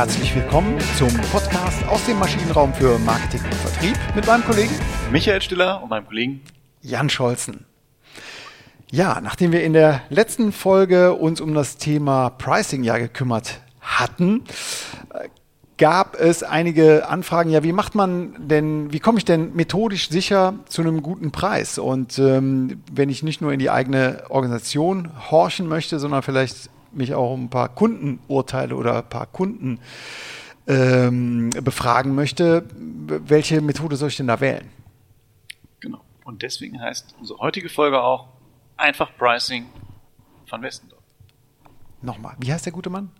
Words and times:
Herzlich 0.00 0.34
willkommen 0.34 0.78
zum 0.96 1.14
Podcast 1.30 1.86
aus 1.88 2.06
dem 2.06 2.18
Maschinenraum 2.18 2.72
für 2.72 2.98
Marketing 3.00 3.44
und 3.44 3.54
Vertrieb 3.54 3.98
mit 4.14 4.26
meinem 4.26 4.42
Kollegen 4.42 4.72
Michael 5.12 5.42
Stiller 5.42 5.82
und 5.82 5.90
meinem 5.90 6.06
Kollegen 6.06 6.40
Jan 6.80 7.10
Scholzen. 7.10 7.66
Ja, 8.90 9.20
nachdem 9.20 9.52
wir 9.52 9.62
in 9.62 9.74
der 9.74 10.00
letzten 10.08 10.52
Folge 10.52 11.12
uns 11.12 11.42
um 11.42 11.52
das 11.52 11.76
Thema 11.76 12.30
Pricing 12.30 12.82
ja 12.82 12.96
gekümmert 12.96 13.60
hatten, 13.82 14.44
gab 15.76 16.18
es 16.18 16.42
einige 16.42 17.06
Anfragen, 17.06 17.50
ja, 17.50 17.62
wie 17.62 17.72
macht 17.72 17.94
man 17.94 18.34
denn, 18.38 18.94
wie 18.94 19.00
komme 19.00 19.18
ich 19.18 19.26
denn 19.26 19.52
methodisch 19.52 20.08
sicher 20.08 20.54
zu 20.66 20.80
einem 20.80 21.02
guten 21.02 21.30
Preis? 21.30 21.76
Und 21.76 22.18
ähm, 22.18 22.82
wenn 22.90 23.10
ich 23.10 23.22
nicht 23.22 23.42
nur 23.42 23.52
in 23.52 23.58
die 23.58 23.68
eigene 23.68 24.22
Organisation 24.30 25.10
horchen 25.30 25.68
möchte, 25.68 25.98
sondern 25.98 26.22
vielleicht 26.22 26.70
mich 26.92 27.14
auch 27.14 27.32
um 27.34 27.44
ein 27.44 27.50
paar 27.50 27.68
Kundenurteile 27.68 28.76
oder 28.76 28.98
ein 28.98 29.08
paar 29.08 29.26
Kunden 29.26 29.80
ähm, 30.66 31.50
befragen 31.50 32.14
möchte, 32.14 32.64
welche 32.74 33.60
Methode 33.60 33.96
soll 33.96 34.08
ich 34.08 34.16
denn 34.16 34.28
da 34.28 34.40
wählen? 34.40 34.68
Genau. 35.80 36.00
Und 36.24 36.42
deswegen 36.42 36.80
heißt 36.80 37.14
unsere 37.18 37.38
heutige 37.40 37.68
Folge 37.68 38.00
auch 38.00 38.28
Einfach 38.76 39.10
Pricing 39.18 39.66
von 40.46 40.62
Westendorp. 40.62 41.02
Nochmal, 42.00 42.34
wie 42.38 42.50
heißt 42.50 42.64
der 42.64 42.72
gute 42.72 42.88
Mann? 42.88 43.10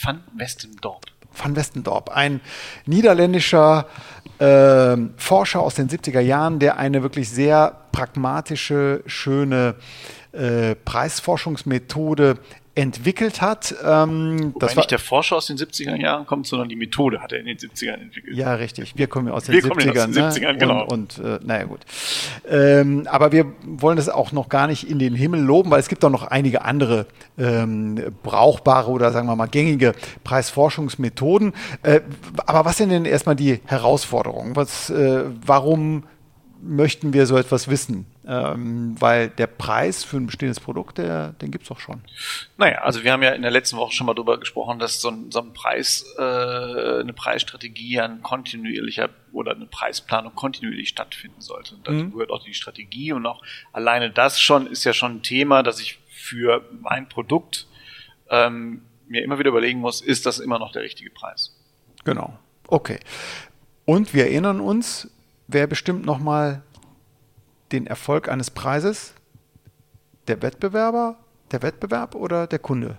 Van 0.00 0.22
Westendorp. 0.36 1.06
Van 1.32 1.56
Westendorp, 1.56 2.10
ein 2.10 2.40
niederländischer 2.86 3.86
äh, 4.38 4.96
Forscher 5.16 5.60
aus 5.60 5.74
den 5.74 5.88
70er 5.88 6.20
Jahren, 6.20 6.60
der 6.60 6.76
eine 6.76 7.02
wirklich 7.02 7.28
sehr 7.30 7.76
pragmatische, 7.90 9.02
schöne 9.06 9.74
äh, 10.30 10.76
Preisforschungsmethode 10.76 12.38
entwickelt 12.78 13.42
hat. 13.42 13.74
Ähm, 13.84 14.54
Wobei 14.54 14.66
das 14.66 14.76
war 14.76 14.82
nicht 14.82 14.92
der 14.92 15.00
Forscher 15.00 15.36
aus 15.36 15.46
den 15.46 15.56
70er 15.56 15.96
Jahren 15.96 16.26
kommt, 16.26 16.46
sondern 16.46 16.68
die 16.68 16.76
Methode 16.76 17.20
hat 17.20 17.32
er 17.32 17.40
in 17.40 17.46
den 17.46 17.58
70ern 17.58 18.00
entwickelt. 18.00 18.36
Ja, 18.36 18.54
richtig. 18.54 18.96
Wir 18.96 19.08
kommen 19.08 19.26
ja 19.26 19.34
aus 19.34 19.44
den 19.44 19.54
wir 19.54 19.62
70ern. 19.62 19.68
Kommen 19.68 19.98
aus 19.98 20.34
den 20.34 20.44
70ern 20.44 20.52
ne? 20.52 20.58
genau. 20.58 20.82
Und, 20.84 21.18
und 21.18 21.24
äh, 21.24 21.40
naja, 21.42 21.64
gut. 21.64 21.80
Ähm, 22.48 23.08
aber 23.10 23.32
wir 23.32 23.46
wollen 23.64 23.96
das 23.96 24.08
auch 24.08 24.30
noch 24.30 24.48
gar 24.48 24.68
nicht 24.68 24.88
in 24.88 25.00
den 25.00 25.16
Himmel 25.16 25.40
loben, 25.40 25.72
weil 25.72 25.80
es 25.80 25.88
gibt 25.88 26.04
auch 26.04 26.10
noch 26.10 26.22
einige 26.22 26.64
andere 26.64 27.06
ähm, 27.36 28.00
brauchbare 28.22 28.92
oder 28.92 29.10
sagen 29.10 29.26
wir 29.26 29.34
mal 29.34 29.46
gängige 29.46 29.92
Preisforschungsmethoden. 30.22 31.54
Äh, 31.82 32.02
aber 32.46 32.64
was 32.64 32.76
sind 32.76 32.90
denn 32.90 33.06
erstmal 33.06 33.34
die 33.34 33.60
Herausforderungen? 33.64 34.54
Was, 34.54 34.88
äh, 34.90 35.24
warum 35.44 36.04
möchten 36.62 37.12
wir 37.12 37.26
so 37.26 37.36
etwas 37.36 37.66
wissen? 37.66 38.06
Ähm, 38.30 38.94
weil 39.00 39.30
der 39.30 39.46
Preis 39.46 40.04
für 40.04 40.18
ein 40.18 40.26
bestehendes 40.26 40.60
Produkt, 40.60 40.98
der, 40.98 41.32
den 41.32 41.50
gibt's 41.50 41.68
doch 41.68 41.80
schon. 41.80 42.02
Naja, 42.58 42.82
also 42.82 43.02
wir 43.02 43.10
haben 43.10 43.22
ja 43.22 43.30
in 43.30 43.40
der 43.40 43.50
letzten 43.50 43.78
Woche 43.78 43.94
schon 43.94 44.06
mal 44.06 44.12
darüber 44.12 44.38
gesprochen, 44.38 44.78
dass 44.78 45.00
so 45.00 45.08
ein, 45.08 45.30
so 45.30 45.40
ein 45.40 45.54
Preis, 45.54 46.04
äh, 46.18 46.22
eine 46.22 47.14
Preisstrategie 47.14 48.00
ein 48.00 48.20
kontinuierlicher 48.20 49.08
oder 49.32 49.52
eine 49.52 49.64
Preisplanung 49.64 50.34
kontinuierlich 50.34 50.90
stattfinden 50.90 51.40
sollte. 51.40 51.76
Und 51.76 51.88
dazu 51.88 52.04
mhm. 52.04 52.12
gehört 52.12 52.30
auch 52.30 52.44
die 52.44 52.52
Strategie 52.52 53.12
und 53.12 53.24
auch 53.24 53.42
alleine 53.72 54.10
das 54.10 54.38
schon 54.38 54.66
ist 54.66 54.84
ja 54.84 54.92
schon 54.92 55.16
ein 55.16 55.22
Thema, 55.22 55.62
dass 55.62 55.80
ich 55.80 55.98
für 56.08 56.68
mein 56.82 57.08
Produkt 57.08 57.66
ähm, 58.28 58.82
mir 59.06 59.22
immer 59.22 59.38
wieder 59.38 59.48
überlegen 59.48 59.80
muss, 59.80 60.02
ist 60.02 60.26
das 60.26 60.38
immer 60.38 60.58
noch 60.58 60.72
der 60.72 60.82
richtige 60.82 61.10
Preis? 61.10 61.56
Genau. 62.04 62.38
Okay. 62.66 63.00
Und 63.86 64.12
wir 64.12 64.24
erinnern 64.24 64.60
uns, 64.60 65.10
wer 65.46 65.66
bestimmt 65.66 66.04
nochmal 66.04 66.62
den 67.72 67.86
Erfolg 67.86 68.28
eines 68.28 68.50
Preises? 68.50 69.14
Der 70.26 70.42
Wettbewerber, 70.42 71.16
der 71.50 71.62
Wettbewerb 71.62 72.14
oder 72.14 72.46
der 72.46 72.58
Kunde? 72.58 72.96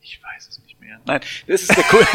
Ich 0.00 0.20
weiß 0.22 0.48
es 0.48 0.62
nicht 0.62 0.80
mehr. 0.80 0.98
Nein, 1.06 1.20
das 1.46 1.62
ist 1.62 1.76
der, 1.76 1.84
Kunde. 1.84 2.06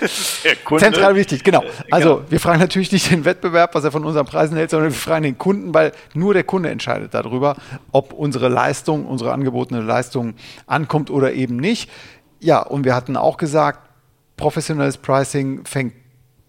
ist 0.00 0.44
der 0.44 0.56
Kunde. 0.56 0.84
Zentral 0.84 1.14
wichtig, 1.14 1.44
genau. 1.44 1.62
Äh, 1.62 1.70
also 1.90 2.16
genau. 2.16 2.30
wir 2.30 2.40
fragen 2.40 2.60
natürlich 2.60 2.92
nicht 2.92 3.10
den 3.10 3.24
Wettbewerb, 3.24 3.74
was 3.74 3.84
er 3.84 3.92
von 3.92 4.04
unseren 4.04 4.26
Preisen 4.26 4.56
hält, 4.56 4.70
sondern 4.70 4.90
wir 4.90 4.98
fragen 4.98 5.22
den 5.22 5.38
Kunden, 5.38 5.74
weil 5.74 5.92
nur 6.14 6.34
der 6.34 6.44
Kunde 6.44 6.70
entscheidet 6.70 7.14
darüber, 7.14 7.56
ob 7.92 8.12
unsere 8.12 8.48
Leistung, 8.48 9.06
unsere 9.06 9.32
angebotene 9.32 9.80
Leistung 9.80 10.34
ankommt 10.66 11.10
oder 11.10 11.32
eben 11.32 11.56
nicht. 11.56 11.90
Ja, 12.40 12.60
und 12.62 12.84
wir 12.84 12.94
hatten 12.94 13.16
auch 13.16 13.36
gesagt, 13.36 13.88
professionelles 14.36 14.96
Pricing 14.96 15.64
fängt 15.66 15.94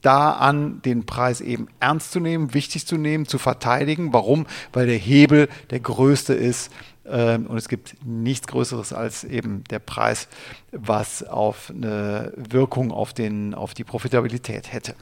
da 0.02 0.32
an, 0.32 0.82
den 0.82 1.06
Preis 1.06 1.42
eben 1.42 1.68
ernst 1.80 2.12
zu 2.12 2.20
nehmen, 2.20 2.54
wichtig 2.54 2.88
zu 2.88 2.98
nehmen, 2.98 3.28
zu 3.28 3.38
verteidigen. 3.38 4.14
Warum? 4.14 4.48
Weil 4.74 4.88
der 4.88 4.98
Hebel 4.98 5.50
der 5.70 5.80
größte 5.80 6.34
ist 6.34 6.72
ähm, 7.06 7.48
und 7.48 7.58
es 7.58 7.68
gibt 7.68 7.96
nichts 8.06 8.48
Größeres 8.48 8.94
als 8.94 9.24
eben 9.24 9.64
der 9.66 9.80
Preis, 9.80 10.28
was 10.72 11.24
auf 11.24 11.70
eine 11.70 12.32
Wirkung 12.36 12.92
auf, 12.92 13.14
den, 13.14 13.54
auf 13.54 13.74
die 13.74 13.84
Profitabilität 13.84 14.72
hätte. 14.72 14.96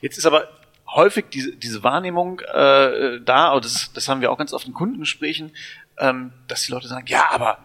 Jetzt 0.00 0.18
ist 0.18 0.26
aber 0.26 0.48
häufig 0.88 1.26
diese, 1.32 1.56
diese 1.56 1.82
Wahrnehmung 1.82 2.40
äh, 2.40 3.20
da, 3.24 3.52
und 3.52 3.64
das, 3.64 3.92
das 3.92 4.08
haben 4.08 4.20
wir 4.20 4.30
auch 4.30 4.38
ganz 4.38 4.52
oft 4.52 4.66
in 4.66 4.74
Kundengesprächen, 4.74 5.52
ähm, 5.98 6.32
dass 6.46 6.62
die 6.62 6.72
Leute 6.72 6.86
sagen, 6.86 7.06
ja, 7.08 7.30
aber 7.30 7.58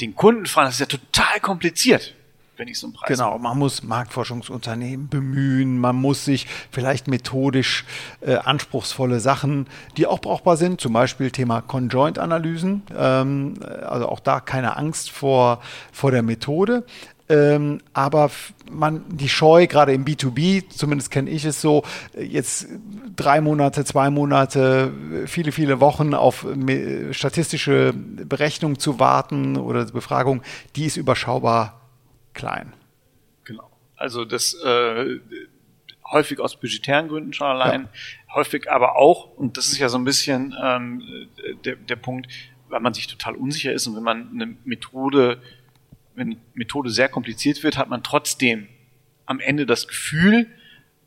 den 0.00 0.14
Kunden 0.14 0.46
fragen, 0.46 0.68
das 0.68 0.74
ist 0.74 0.80
ja 0.80 0.86
total 0.86 1.40
kompliziert 1.40 2.14
wenn 2.58 2.68
ich 2.68 2.78
so 2.78 2.86
einen 2.88 2.94
Preis 2.94 3.08
Genau, 3.08 3.32
habe. 3.32 3.42
man 3.42 3.58
muss 3.58 3.82
Marktforschungsunternehmen 3.82 5.08
bemühen, 5.08 5.78
man 5.78 5.96
muss 5.96 6.24
sich 6.24 6.46
vielleicht 6.70 7.08
methodisch 7.08 7.84
äh, 8.20 8.34
anspruchsvolle 8.34 9.20
Sachen, 9.20 9.66
die 9.96 10.06
auch 10.06 10.20
brauchbar 10.20 10.56
sind, 10.56 10.80
zum 10.80 10.92
Beispiel 10.92 11.30
Thema 11.30 11.60
Conjoint-Analysen, 11.62 12.82
ähm, 12.96 13.54
also 13.86 14.08
auch 14.08 14.20
da 14.20 14.40
keine 14.40 14.76
Angst 14.76 15.10
vor, 15.10 15.60
vor 15.92 16.10
der 16.10 16.22
Methode. 16.22 16.84
Ähm, 17.30 17.80
aber 17.92 18.30
man, 18.70 19.04
die 19.08 19.28
Scheu, 19.28 19.66
gerade 19.66 19.92
im 19.92 20.04
B2B, 20.04 20.70
zumindest 20.70 21.10
kenne 21.10 21.28
ich 21.28 21.44
es 21.44 21.60
so, 21.60 21.84
jetzt 22.18 22.68
drei 23.16 23.42
Monate, 23.42 23.84
zwei 23.84 24.08
Monate, 24.08 24.92
viele, 25.26 25.52
viele 25.52 25.80
Wochen 25.80 26.14
auf 26.14 26.46
statistische 27.10 27.92
Berechnung 27.92 28.78
zu 28.78 28.98
warten 28.98 29.58
oder 29.58 29.84
Befragung, 29.84 30.42
die 30.74 30.86
ist 30.86 30.96
überschaubar 30.96 31.77
klein. 32.38 32.72
Genau. 33.44 33.68
Also 33.96 34.24
das 34.24 34.54
äh, 34.54 35.18
häufig 36.10 36.40
aus 36.40 36.58
budgetären 36.58 37.08
Gründen 37.08 37.32
schon 37.32 37.48
allein, 37.48 37.82
ja. 37.82 38.34
häufig 38.34 38.70
aber 38.70 38.96
auch, 38.96 39.36
und 39.36 39.56
das 39.56 39.68
ist 39.68 39.78
ja 39.78 39.88
so 39.88 39.98
ein 39.98 40.04
bisschen 40.04 40.54
ähm, 40.62 41.02
der, 41.64 41.76
der 41.76 41.96
Punkt, 41.96 42.28
weil 42.68 42.80
man 42.80 42.94
sich 42.94 43.08
total 43.08 43.34
unsicher 43.34 43.72
ist 43.72 43.86
und 43.86 43.96
wenn 43.96 44.02
man 44.02 44.30
eine 44.32 44.56
Methode, 44.64 45.42
wenn 46.14 46.28
eine 46.28 46.36
Methode 46.54 46.90
sehr 46.90 47.08
kompliziert 47.08 47.62
wird, 47.62 47.76
hat 47.76 47.88
man 47.88 48.02
trotzdem 48.02 48.68
am 49.26 49.40
Ende 49.40 49.66
das 49.66 49.88
Gefühl, 49.88 50.46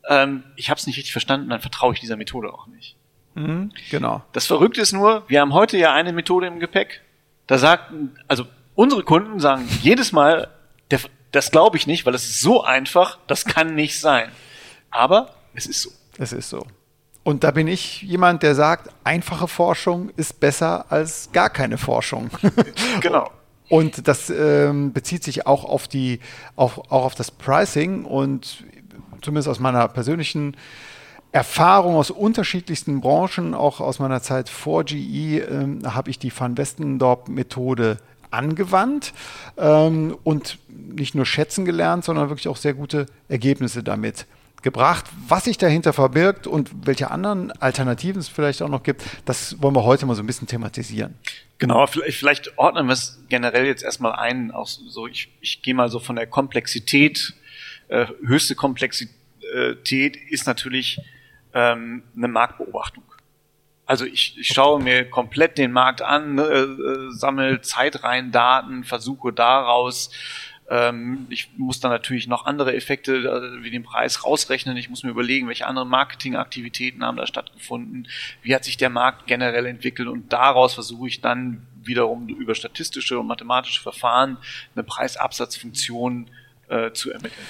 ähm, 0.08 0.44
ich 0.56 0.70
habe 0.70 0.78
es 0.78 0.86
nicht 0.86 0.98
richtig 0.98 1.12
verstanden, 1.12 1.48
dann 1.48 1.60
vertraue 1.60 1.94
ich 1.94 2.00
dieser 2.00 2.16
Methode 2.16 2.52
auch 2.52 2.66
nicht. 2.66 2.96
Mhm, 3.34 3.72
genau. 3.90 4.22
Das 4.32 4.46
Verrückte 4.46 4.80
ist 4.80 4.92
nur, 4.92 5.24
wir 5.28 5.40
haben 5.40 5.54
heute 5.54 5.78
ja 5.78 5.94
eine 5.94 6.12
Methode 6.12 6.46
im 6.46 6.60
Gepäck. 6.60 7.02
Da 7.46 7.58
sagt, 7.58 7.92
also 8.28 8.46
unsere 8.74 9.02
Kunden 9.02 9.40
sagen 9.40 9.66
jedes 9.80 10.12
Mal, 10.12 10.48
der, 10.90 11.00
das 11.32 11.50
glaube 11.50 11.76
ich 11.76 11.86
nicht, 11.86 12.06
weil 12.06 12.14
es 12.14 12.24
ist 12.24 12.40
so 12.40 12.62
einfach, 12.62 13.18
das 13.26 13.44
kann 13.44 13.74
nicht 13.74 13.98
sein. 13.98 14.30
Aber 14.90 15.30
es 15.54 15.66
ist 15.66 15.82
so. 15.82 15.90
Es 16.18 16.32
ist 16.32 16.50
so. 16.50 16.66
Und 17.24 17.44
da 17.44 17.50
bin 17.52 17.68
ich 17.68 18.02
jemand, 18.02 18.42
der 18.42 18.54
sagt, 18.54 18.90
einfache 19.04 19.48
Forschung 19.48 20.10
ist 20.16 20.40
besser 20.40 20.86
als 20.90 21.30
gar 21.32 21.50
keine 21.50 21.78
Forschung. 21.78 22.30
genau. 23.00 23.30
Und 23.68 24.06
das 24.06 24.28
ähm, 24.28 24.92
bezieht 24.92 25.24
sich 25.24 25.46
auch 25.46 25.64
auf 25.64 25.88
die, 25.88 26.20
auch, 26.56 26.78
auch 26.90 27.04
auf 27.04 27.14
das 27.14 27.30
Pricing 27.30 28.04
und 28.04 28.64
zumindest 29.22 29.48
aus 29.48 29.60
meiner 29.60 29.88
persönlichen 29.88 30.56
Erfahrung 31.30 31.96
aus 31.96 32.10
unterschiedlichsten 32.10 33.00
Branchen, 33.00 33.54
auch 33.54 33.80
aus 33.80 33.98
meiner 33.98 34.20
Zeit 34.20 34.50
vor 34.50 34.84
GE, 34.84 35.38
ähm, 35.38 35.80
habe 35.94 36.10
ich 36.10 36.18
die 36.18 36.30
Van 36.38 36.58
Westendorp 36.58 37.28
Methode 37.28 37.96
angewandt 38.32 39.12
ähm, 39.56 40.16
und 40.24 40.58
nicht 40.68 41.14
nur 41.14 41.26
schätzen 41.26 41.64
gelernt, 41.64 42.04
sondern 42.04 42.28
wirklich 42.28 42.48
auch 42.48 42.56
sehr 42.56 42.74
gute 42.74 43.06
Ergebnisse 43.28 43.82
damit 43.82 44.26
gebracht. 44.62 45.06
Was 45.28 45.44
sich 45.44 45.58
dahinter 45.58 45.92
verbirgt 45.92 46.46
und 46.46 46.70
welche 46.86 47.10
anderen 47.10 47.50
Alternativen 47.52 48.20
es 48.20 48.28
vielleicht 48.28 48.62
auch 48.62 48.68
noch 48.68 48.82
gibt, 48.82 49.02
das 49.24 49.60
wollen 49.60 49.74
wir 49.74 49.84
heute 49.84 50.06
mal 50.06 50.14
so 50.14 50.22
ein 50.22 50.26
bisschen 50.26 50.46
thematisieren. 50.46 51.14
Genau, 51.58 51.86
vielleicht, 51.86 52.58
ordnen 52.58 52.86
wir 52.86 52.92
es 52.92 53.20
generell 53.28 53.66
jetzt 53.66 53.84
erstmal 53.84 54.12
ein. 54.12 54.50
Auch 54.50 54.66
so, 54.66 55.06
ich, 55.06 55.28
ich 55.40 55.62
gehe 55.62 55.74
mal 55.74 55.88
so 55.88 55.98
von 55.98 56.16
der 56.16 56.26
Komplexität, 56.26 57.34
äh, 57.88 58.06
höchste 58.24 58.54
Komplexität 58.54 60.16
ist 60.28 60.46
natürlich 60.46 61.00
ähm, 61.54 62.02
eine 62.16 62.28
Marktbeobachtung. 62.28 63.04
Also 63.92 64.06
ich, 64.06 64.38
ich 64.38 64.48
schaue 64.48 64.82
mir 64.82 65.04
komplett 65.04 65.58
den 65.58 65.70
Markt 65.70 66.00
an, 66.00 66.36
ne, 66.36 66.44
äh, 66.44 67.10
sammle 67.10 67.60
Zeitreihendaten, 67.60 68.84
versuche 68.84 69.34
daraus 69.34 70.08
ähm, 70.70 71.26
ich 71.28 71.50
muss 71.58 71.80
dann 71.80 71.90
natürlich 71.90 72.26
noch 72.26 72.46
andere 72.46 72.74
Effekte 72.74 73.16
äh, 73.16 73.62
wie 73.62 73.70
den 73.70 73.82
Preis 73.82 74.24
rausrechnen. 74.24 74.78
Ich 74.78 74.88
muss 74.88 75.02
mir 75.02 75.10
überlegen, 75.10 75.46
welche 75.46 75.66
anderen 75.66 75.90
Marketingaktivitäten 75.90 77.04
haben 77.04 77.18
da 77.18 77.26
stattgefunden. 77.26 78.08
Wie 78.40 78.54
hat 78.54 78.64
sich 78.64 78.78
der 78.78 78.88
Markt 78.88 79.26
generell 79.26 79.66
entwickelt? 79.66 80.08
Und 80.08 80.32
daraus 80.32 80.72
versuche 80.72 81.08
ich 81.08 81.20
dann 81.20 81.66
wiederum 81.82 82.28
über 82.28 82.54
statistische 82.54 83.18
und 83.18 83.26
mathematische 83.26 83.82
Verfahren 83.82 84.38
eine 84.74 84.84
Preisabsatzfunktion 84.84 86.30
äh, 86.68 86.92
zu 86.92 87.10
ermitteln. 87.10 87.46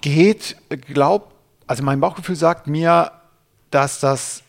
Geht, 0.00 0.56
glaub, 0.70 1.34
also 1.66 1.82
mein 1.82 2.00
Bauchgefühl 2.00 2.36
sagt 2.36 2.68
mir, 2.68 3.12
dass 3.70 4.00
das 4.00 4.43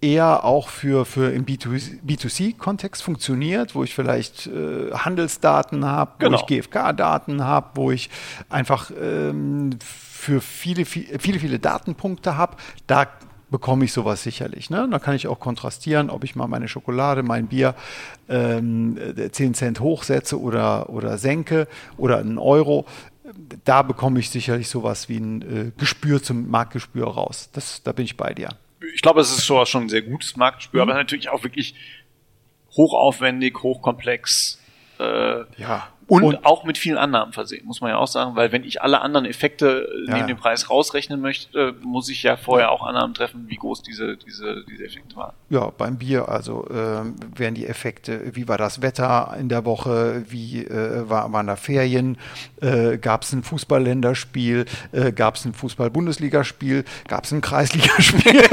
eher 0.00 0.44
auch 0.44 0.68
für, 0.68 1.04
für 1.04 1.32
im 1.32 1.46
B2C-Kontext 1.46 3.02
funktioniert, 3.02 3.74
wo 3.74 3.82
ich 3.82 3.94
vielleicht 3.94 4.46
äh, 4.46 4.92
Handelsdaten 4.92 5.84
habe, 5.84 6.12
genau. 6.18 6.32
wo 6.32 6.42
ich 6.42 6.46
GFK-Daten 6.46 7.44
habe, 7.44 7.70
wo 7.74 7.90
ich 7.90 8.10
einfach 8.50 8.90
ähm, 9.00 9.70
für 9.88 10.40
viele, 10.40 10.84
viele, 10.84 11.38
viele 11.38 11.58
Datenpunkte 11.58 12.36
habe. 12.36 12.56
Da 12.86 13.06
bekomme 13.50 13.84
ich 13.84 13.92
sowas 13.92 14.22
sicherlich. 14.22 14.70
Ne? 14.70 14.86
Da 14.90 14.98
kann 14.98 15.14
ich 15.14 15.28
auch 15.28 15.40
kontrastieren, 15.40 16.10
ob 16.10 16.24
ich 16.24 16.36
mal 16.36 16.46
meine 16.46 16.68
Schokolade, 16.68 17.22
mein 17.22 17.46
Bier 17.46 17.74
ähm, 18.28 18.98
10 19.30 19.54
Cent 19.54 19.80
hochsetze 19.80 20.38
oder, 20.38 20.90
oder 20.90 21.16
senke 21.16 21.68
oder 21.96 22.18
einen 22.18 22.38
Euro. 22.38 22.84
Da 23.64 23.82
bekomme 23.82 24.20
ich 24.20 24.30
sicherlich 24.30 24.68
sowas 24.68 25.08
wie 25.08 25.18
ein 25.18 25.42
äh, 25.42 25.72
Gespür 25.78 26.22
zum 26.22 26.50
Marktgespür 26.50 27.06
raus. 27.06 27.48
Das, 27.52 27.82
da 27.82 27.92
bin 27.92 28.04
ich 28.04 28.16
bei 28.16 28.34
dir 28.34 28.50
ich 28.94 29.02
glaube, 29.02 29.20
es 29.20 29.30
ist 29.30 29.46
sowas 29.46 29.68
schon 29.68 29.84
ein 29.84 29.88
sehr 29.88 30.02
gutes 30.02 30.36
Marktgespür, 30.36 30.84
mhm. 30.84 30.90
aber 30.90 30.98
natürlich 30.98 31.28
auch 31.28 31.42
wirklich 31.42 31.74
hochaufwendig, 32.76 33.62
hochkomplex. 33.62 34.60
Äh, 34.98 35.44
ja. 35.60 35.88
Und, 36.08 36.22
und, 36.22 36.46
auch 36.46 36.62
mit 36.62 36.78
vielen 36.78 36.98
Annahmen 36.98 37.32
versehen, 37.32 37.66
muss 37.66 37.80
man 37.80 37.90
ja 37.90 37.96
auch 37.96 38.06
sagen, 38.06 38.36
weil 38.36 38.52
wenn 38.52 38.62
ich 38.62 38.80
alle 38.80 39.00
anderen 39.00 39.26
Effekte 39.26 39.88
äh, 40.06 40.08
ja. 40.08 40.16
neben 40.16 40.28
dem 40.28 40.36
Preis 40.36 40.70
rausrechnen 40.70 41.20
möchte, 41.20 41.74
muss 41.82 42.08
ich 42.08 42.22
ja 42.22 42.36
vorher 42.36 42.70
auch 42.70 42.86
Annahmen 42.86 43.12
treffen, 43.12 43.46
wie 43.48 43.56
groß 43.56 43.82
diese, 43.82 44.16
diese, 44.16 44.64
diese 44.70 44.84
Effekte 44.84 45.16
waren. 45.16 45.34
Ja, 45.50 45.72
beim 45.76 45.98
Bier, 45.98 46.28
also 46.28 46.64
äh, 46.68 47.02
wären 47.34 47.54
die 47.54 47.66
Effekte, 47.66 48.36
wie 48.36 48.46
war 48.46 48.56
das 48.56 48.82
Wetter 48.82 49.34
in 49.38 49.48
der 49.48 49.64
Woche, 49.64 50.24
wie 50.28 50.64
äh, 50.64 51.08
war, 51.08 51.32
waren 51.32 51.48
da 51.48 51.56
Ferien, 51.56 52.18
äh, 52.60 52.98
gab 52.98 53.22
es 53.22 53.32
ein 53.32 53.42
Fußballländerspiel, 53.42 54.64
äh, 54.92 55.10
gab 55.10 55.34
es 55.34 55.44
ein 55.44 55.54
Fußball-Bundesligaspiel, 55.54 56.84
gab 57.08 57.24
es 57.24 57.32
ein 57.32 57.40
Kreisligaspiel. 57.40 58.42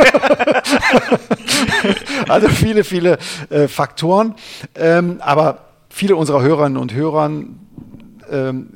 also 2.28 2.50
viele, 2.50 2.84
viele 2.84 3.20
äh, 3.52 3.68
Faktoren. 3.68 4.34
Ähm, 4.76 5.20
aber 5.22 5.73
viele 5.94 6.16
unserer 6.16 6.42
Hörerinnen 6.42 6.78
und 6.78 6.94
Hörer 6.94 7.32
ähm, 8.30 8.70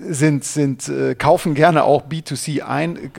sind, 0.00 0.44
sind, 0.44 0.88
äh, 0.88 1.14
kaufen 1.14 1.54
gerne 1.54 1.84
auch 1.84 2.08
B2C 2.08 2.62
ein, 2.62 3.12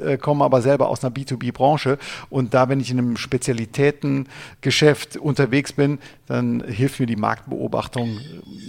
äh, 0.00 0.16
komme 0.16 0.44
aber 0.44 0.62
selber 0.62 0.88
aus 0.88 1.04
einer 1.04 1.12
B2B-Branche 1.12 1.98
und 2.30 2.54
da, 2.54 2.68
wenn 2.68 2.78
ich 2.78 2.92
in 2.92 2.98
einem 2.98 3.16
Spezialitätengeschäft 3.16 5.16
unterwegs 5.16 5.72
bin, 5.72 5.98
dann 6.26 6.62
hilft 6.62 7.00
mir 7.00 7.06
die 7.06 7.16
Marktbeobachtung 7.16 8.20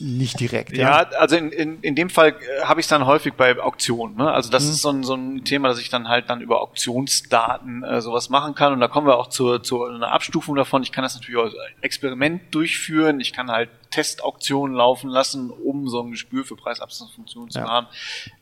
nicht 0.01 0.39
direkt. 0.39 0.75
Ja, 0.75 1.03
ja 1.03 1.09
also 1.19 1.35
in, 1.35 1.51
in, 1.51 1.79
in 1.81 1.93
dem 1.93 2.09
Fall 2.09 2.29
äh, 2.29 2.63
habe 2.63 2.79
ich 2.79 2.85
es 2.85 2.89
dann 2.89 3.05
häufig 3.05 3.35
bei 3.35 3.59
Auktionen. 3.59 4.17
Ne? 4.17 4.31
Also 4.31 4.49
das 4.49 4.65
mhm. 4.65 4.69
ist 4.71 4.81
so 4.81 4.89
ein, 4.89 5.03
so 5.03 5.13
ein 5.13 5.43
Thema, 5.43 5.67
dass 5.67 5.79
ich 5.79 5.89
dann 5.89 6.07
halt 6.07 6.31
dann 6.31 6.41
über 6.41 6.61
Auktionsdaten 6.61 7.83
äh, 7.83 8.01
sowas 8.01 8.29
machen 8.29 8.55
kann 8.55 8.73
und 8.73 8.79
da 8.79 8.87
kommen 8.87 9.05
wir 9.05 9.17
auch 9.17 9.27
zur, 9.27 9.61
zu 9.61 9.85
einer 9.85 10.11
Abstufung 10.11 10.55
davon. 10.55 10.81
Ich 10.81 10.91
kann 10.91 11.03
das 11.03 11.13
natürlich 11.13 11.37
auch 11.37 11.45
als 11.45 11.55
Experiment 11.81 12.55
durchführen. 12.55 13.19
Ich 13.19 13.33
kann 13.33 13.51
halt 13.51 13.69
Testauktionen 13.91 14.75
laufen 14.75 15.09
lassen, 15.09 15.49
um 15.49 15.87
so 15.87 16.01
ein 16.01 16.11
Gespür 16.11 16.45
für 16.45 16.55
Preisabstandsfunktionen 16.55 17.49
zu 17.49 17.59
ja. 17.59 17.67
haben. 17.67 17.87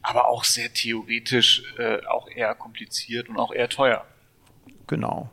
Aber 0.02 0.28
auch 0.28 0.44
sehr 0.44 0.74
theoretisch, 0.74 1.64
äh, 1.78 2.06
auch 2.06 2.28
eher 2.28 2.54
kompliziert 2.56 3.30
und 3.30 3.38
auch 3.38 3.52
eher 3.52 3.70
teuer. 3.70 4.06
Genau. 4.88 5.30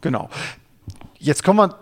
Genau. 0.00 0.28
Jetzt 1.18 1.44
kommen 1.44 1.58
wir 1.58 1.78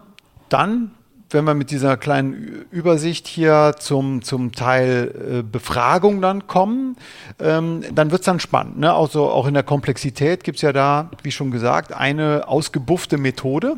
dann 0.49 0.95
wenn 1.31 1.44
wir 1.44 1.55
mit 1.55 1.71
dieser 1.71 1.97
kleinen 1.97 2.67
Übersicht 2.71 3.27
hier 3.27 3.75
zum, 3.79 4.23
zum 4.23 4.53
Teil 4.53 5.41
äh, 5.41 5.43
Befragung 5.43 6.21
dann 6.21 6.47
kommen, 6.47 6.97
ähm, 7.38 7.82
dann 7.93 8.11
wird 8.11 8.23
es 8.23 8.27
dann 8.27 8.41
spannend. 8.41 8.79
Ne? 8.79 8.93
Also 8.93 9.29
auch 9.29 9.47
in 9.47 9.55
der 9.55 9.62
Komplexität 9.62 10.44
gibt 10.44 10.56
es 10.56 10.62
ja 10.62 10.73
da, 10.73 11.11
wie 11.23 11.31
schon 11.31 11.50
gesagt, 11.50 11.93
eine 11.93 12.49
ausgebuffte 12.49 13.19
Methode. 13.19 13.77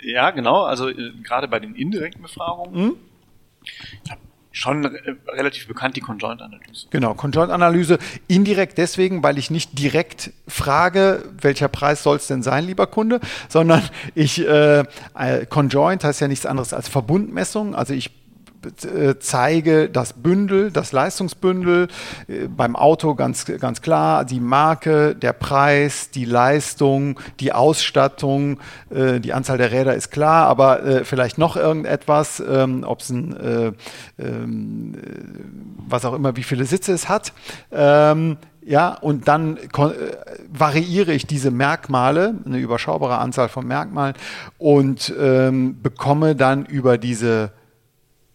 Ja, 0.00 0.30
genau. 0.30 0.62
Also 0.62 0.88
äh, 0.88 1.12
gerade 1.22 1.48
bei 1.48 1.60
den 1.60 1.74
indirekten 1.74 2.22
Befragungen. 2.22 2.84
Mhm 2.84 2.96
schon 4.64 4.86
relativ 5.28 5.68
bekannt, 5.68 5.96
die 5.96 6.00
Conjoint-Analyse. 6.00 6.86
Genau, 6.90 7.14
Conjoint-Analyse 7.14 7.98
indirekt 8.28 8.78
deswegen, 8.78 9.22
weil 9.22 9.38
ich 9.38 9.50
nicht 9.50 9.78
direkt 9.78 10.32
frage, 10.48 11.22
welcher 11.40 11.68
Preis 11.68 12.02
soll 12.02 12.16
es 12.16 12.26
denn 12.26 12.42
sein, 12.42 12.64
lieber 12.64 12.86
Kunde, 12.86 13.20
sondern 13.48 13.82
ich, 14.14 14.40
äh, 14.40 14.80
äh, 15.14 15.46
Conjoint 15.48 16.02
heißt 16.02 16.20
ja 16.20 16.28
nichts 16.28 16.46
anderes 16.46 16.72
als 16.72 16.88
Verbundmessung, 16.88 17.74
also 17.74 17.92
ich 17.92 18.06
äh, 18.06 18.10
zeige 19.20 19.88
das 19.88 20.12
Bündel, 20.12 20.70
das 20.70 20.92
Leistungsbündel, 20.92 21.88
äh, 22.28 22.48
beim 22.48 22.76
Auto 22.76 23.14
ganz, 23.14 23.44
ganz 23.44 23.82
klar, 23.82 24.24
die 24.24 24.40
Marke, 24.40 25.14
der 25.14 25.32
Preis, 25.32 26.10
die 26.10 26.24
Leistung, 26.24 27.20
die 27.40 27.52
Ausstattung, 27.52 28.58
äh, 28.90 29.20
die 29.20 29.32
Anzahl 29.32 29.58
der 29.58 29.72
Räder 29.72 29.94
ist 29.94 30.10
klar, 30.10 30.46
aber 30.46 31.04
vielleicht 31.04 31.38
noch 31.38 31.56
irgendetwas, 31.56 32.42
ähm, 32.46 32.84
ob 32.86 33.00
es 33.00 33.10
ein, 33.10 33.74
ähm, 34.18 34.94
was 35.88 36.04
auch 36.04 36.14
immer, 36.14 36.36
wie 36.36 36.42
viele 36.42 36.64
Sitze 36.64 36.92
es 36.92 37.08
hat. 37.08 37.32
Ähm, 37.72 38.36
ja, 38.66 38.94
und 38.94 39.28
dann 39.28 39.58
variiere 40.50 41.12
ich 41.12 41.26
diese 41.26 41.50
Merkmale, 41.50 42.34
eine 42.46 42.58
überschaubare 42.58 43.18
Anzahl 43.18 43.48
von 43.48 43.66
Merkmalen, 43.66 44.14
und 44.58 45.12
ähm, 45.20 45.82
bekomme 45.82 46.34
dann 46.34 46.64
über 46.64 46.96
diese 46.96 47.52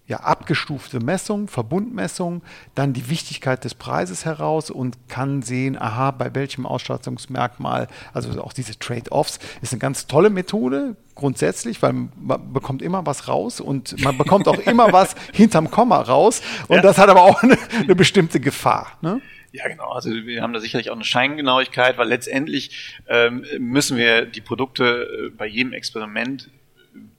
ja, 0.09 0.21
abgestufte 0.21 1.00
Messung, 1.00 1.47
Verbundmessung, 1.47 2.41
dann 2.73 2.94
die 2.94 3.11
Wichtigkeit 3.11 3.63
des 3.63 3.75
Preises 3.75 4.25
heraus 4.25 4.71
und 4.71 4.97
kann 5.07 5.44
sehen, 5.44 5.79
aha, 5.79 6.09
bei 6.09 6.33
welchem 6.33 6.65
Ausstattungsmerkmal, 6.65 7.88
also 8.11 8.41
auch 8.41 8.51
diese 8.51 8.77
Trade-offs, 8.77 9.39
ist 9.61 9.71
eine 9.71 9.79
ganz 9.79 10.07
tolle 10.07 10.31
Methode 10.31 10.95
grundsätzlich, 11.13 11.83
weil 11.83 11.94
man 11.94 12.51
bekommt 12.51 12.81
immer 12.81 13.06
was 13.06 13.27
raus 13.27 13.61
und 13.61 14.03
man 14.03 14.17
bekommt 14.17 14.47
auch 14.47 14.57
immer 14.57 14.91
was 14.94 15.15
hinterm 15.31 15.69
Komma 15.69 16.01
raus 16.01 16.41
und 16.67 16.77
ja. 16.77 16.81
das 16.81 16.97
hat 16.97 17.09
aber 17.09 17.21
auch 17.21 17.44
eine, 17.44 17.57
eine 17.75 17.95
bestimmte 17.95 18.39
Gefahr. 18.39 18.97
Ne? 19.01 19.21
Ja, 19.51 19.67
genau. 19.67 19.91
Also 19.91 20.09
wir 20.09 20.41
haben 20.41 20.53
da 20.53 20.59
sicherlich 20.59 20.89
auch 20.89 20.95
eine 20.95 21.03
Scheingenauigkeit, 21.03 22.00
weil 22.00 22.07
letztendlich 22.07 22.97
ähm, 23.07 23.45
müssen 23.59 23.95
wir 23.95 24.25
die 24.25 24.41
Produkte 24.41 25.27
äh, 25.27 25.29
bei 25.29 25.45
jedem 25.45 25.73
Experiment 25.73 26.50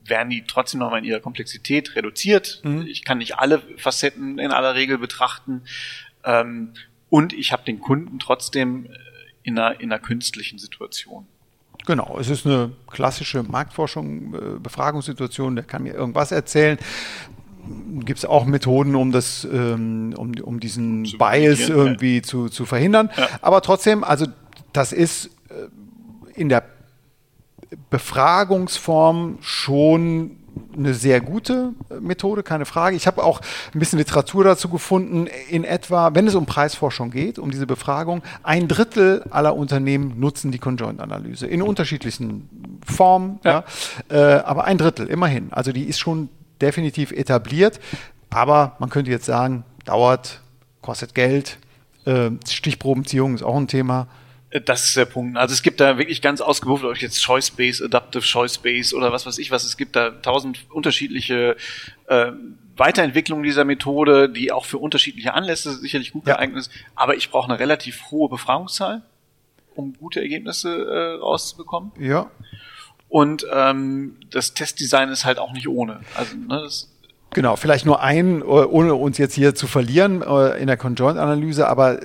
werden 0.04 0.30
die 0.30 0.44
trotzdem 0.46 0.80
nochmal 0.80 1.00
in 1.00 1.04
ihrer 1.04 1.20
Komplexität 1.20 1.94
reduziert. 1.96 2.60
Mhm. 2.64 2.86
Ich 2.86 3.04
kann 3.04 3.18
nicht 3.18 3.38
alle 3.38 3.62
Facetten 3.76 4.38
in 4.38 4.50
aller 4.52 4.74
Regel 4.74 4.98
betrachten. 4.98 5.62
Ähm, 6.24 6.72
und 7.08 7.32
ich 7.32 7.52
habe 7.52 7.64
den 7.64 7.80
Kunden 7.80 8.18
trotzdem 8.18 8.86
äh, 8.86 8.88
in 9.42 9.58
einer, 9.58 9.80
in 9.80 9.92
einer 9.92 10.00
künstlichen 10.00 10.58
Situation. 10.58 11.26
Genau, 11.86 12.18
es 12.20 12.28
ist 12.28 12.46
eine 12.46 12.72
klassische 12.90 13.42
Marktforschung, 13.42 14.34
äh, 14.34 14.38
Befragungssituation, 14.60 15.56
der 15.56 15.64
kann 15.64 15.82
mir 15.82 15.94
irgendwas 15.94 16.30
erzählen. 16.30 16.78
Gibt 18.00 18.18
es 18.18 18.24
auch 18.24 18.46
Methoden, 18.46 18.94
um 18.96 19.12
das, 19.12 19.44
ähm, 19.44 20.14
um, 20.16 20.32
um 20.42 20.60
diesen 20.60 21.04
zu 21.04 21.18
Bias 21.18 21.68
irgendwie 21.68 22.16
ja. 22.16 22.22
zu, 22.22 22.48
zu 22.48 22.66
verhindern. 22.66 23.10
Ja. 23.16 23.28
Aber 23.42 23.60
trotzdem, 23.62 24.02
also 24.02 24.26
das 24.72 24.92
ist 24.92 25.26
äh, 25.48 25.68
in 26.34 26.48
der 26.48 26.64
Befragungsform 27.90 29.38
schon 29.40 30.36
eine 30.76 30.94
sehr 30.94 31.20
gute 31.20 31.72
Methode, 32.00 32.42
keine 32.42 32.64
Frage. 32.64 32.96
Ich 32.96 33.06
habe 33.06 33.22
auch 33.22 33.40
ein 33.72 33.78
bisschen 33.78 33.98
Literatur 33.98 34.44
dazu 34.44 34.68
gefunden. 34.68 35.28
In 35.48 35.64
etwa, 35.64 36.14
wenn 36.14 36.26
es 36.26 36.34
um 36.34 36.46
Preisforschung 36.46 37.10
geht, 37.10 37.38
um 37.38 37.50
diese 37.50 37.66
Befragung, 37.66 38.22
ein 38.42 38.68
Drittel 38.68 39.24
aller 39.30 39.54
Unternehmen 39.54 40.18
nutzen 40.18 40.50
die 40.50 40.58
Conjoint-Analyse 40.58 41.46
in 41.46 41.62
unterschiedlichsten 41.62 42.48
Formen, 42.84 43.40
ja. 43.44 43.64
ja. 44.10 44.38
Äh, 44.38 44.40
aber 44.42 44.64
ein 44.64 44.78
Drittel, 44.78 45.06
immerhin. 45.06 45.52
Also 45.52 45.72
die 45.72 45.84
ist 45.84 45.98
schon 45.98 46.28
definitiv 46.60 47.12
etabliert. 47.12 47.80
Aber 48.30 48.76
man 48.78 48.90
könnte 48.90 49.10
jetzt 49.10 49.26
sagen, 49.26 49.64
dauert, 49.84 50.40
kostet 50.82 51.14
Geld. 51.14 51.58
Äh, 52.04 52.30
Stichprobenziehung 52.48 53.34
ist 53.34 53.42
auch 53.42 53.56
ein 53.56 53.66
Thema. 53.68 54.06
Das 54.64 54.84
ist 54.84 54.96
der 54.96 55.04
Punkt. 55.04 55.38
Also 55.38 55.52
es 55.52 55.62
gibt 55.62 55.78
da 55.78 55.96
wirklich 55.96 56.22
ganz 56.22 56.40
ausgewürfelt, 56.40 56.90
ob 56.90 57.00
jetzt 57.00 57.22
Choice 57.22 57.52
Base, 57.52 57.84
Adaptive 57.84 58.22
Choice 58.22 58.58
Base 58.58 58.96
oder 58.96 59.12
was 59.12 59.24
weiß 59.24 59.38
ich 59.38 59.52
was. 59.52 59.64
Es 59.64 59.76
gibt 59.76 59.94
da 59.94 60.10
tausend 60.10 60.66
unterschiedliche 60.70 61.56
äh, 62.08 62.32
Weiterentwicklungen 62.76 63.44
dieser 63.44 63.64
Methode, 63.64 64.28
die 64.28 64.50
auch 64.50 64.64
für 64.64 64.78
unterschiedliche 64.78 65.34
Anlässe 65.34 65.72
sicherlich 65.74 66.12
gut 66.12 66.24
geeignet 66.24 66.58
ist. 66.58 66.72
Aber 66.96 67.14
ich 67.14 67.30
brauche 67.30 67.48
eine 67.48 67.60
relativ 67.60 68.10
hohe 68.10 68.28
Befragungszahl, 68.28 69.02
um 69.76 69.94
gute 69.94 70.20
Ergebnisse 70.20 70.70
äh, 70.70 71.20
rauszubekommen. 71.20 71.92
Ja. 72.00 72.30
Und 73.08 73.46
ähm, 73.52 74.16
das 74.30 74.54
Testdesign 74.54 75.10
ist 75.10 75.24
halt 75.24 75.38
auch 75.38 75.52
nicht 75.52 75.68
ohne. 75.68 76.00
Also 76.14 76.36
ne, 76.36 76.60
das 76.62 76.88
Genau, 77.32 77.54
vielleicht 77.54 77.86
nur 77.86 78.02
ein, 78.02 78.40
äh, 78.40 78.44
ohne 78.44 78.94
uns 78.94 79.16
jetzt 79.18 79.34
hier 79.34 79.54
zu 79.54 79.68
verlieren 79.68 80.22
äh, 80.22 80.60
in 80.60 80.66
der 80.66 80.76
Conjoint-Analyse, 80.76 81.68
aber 81.68 82.00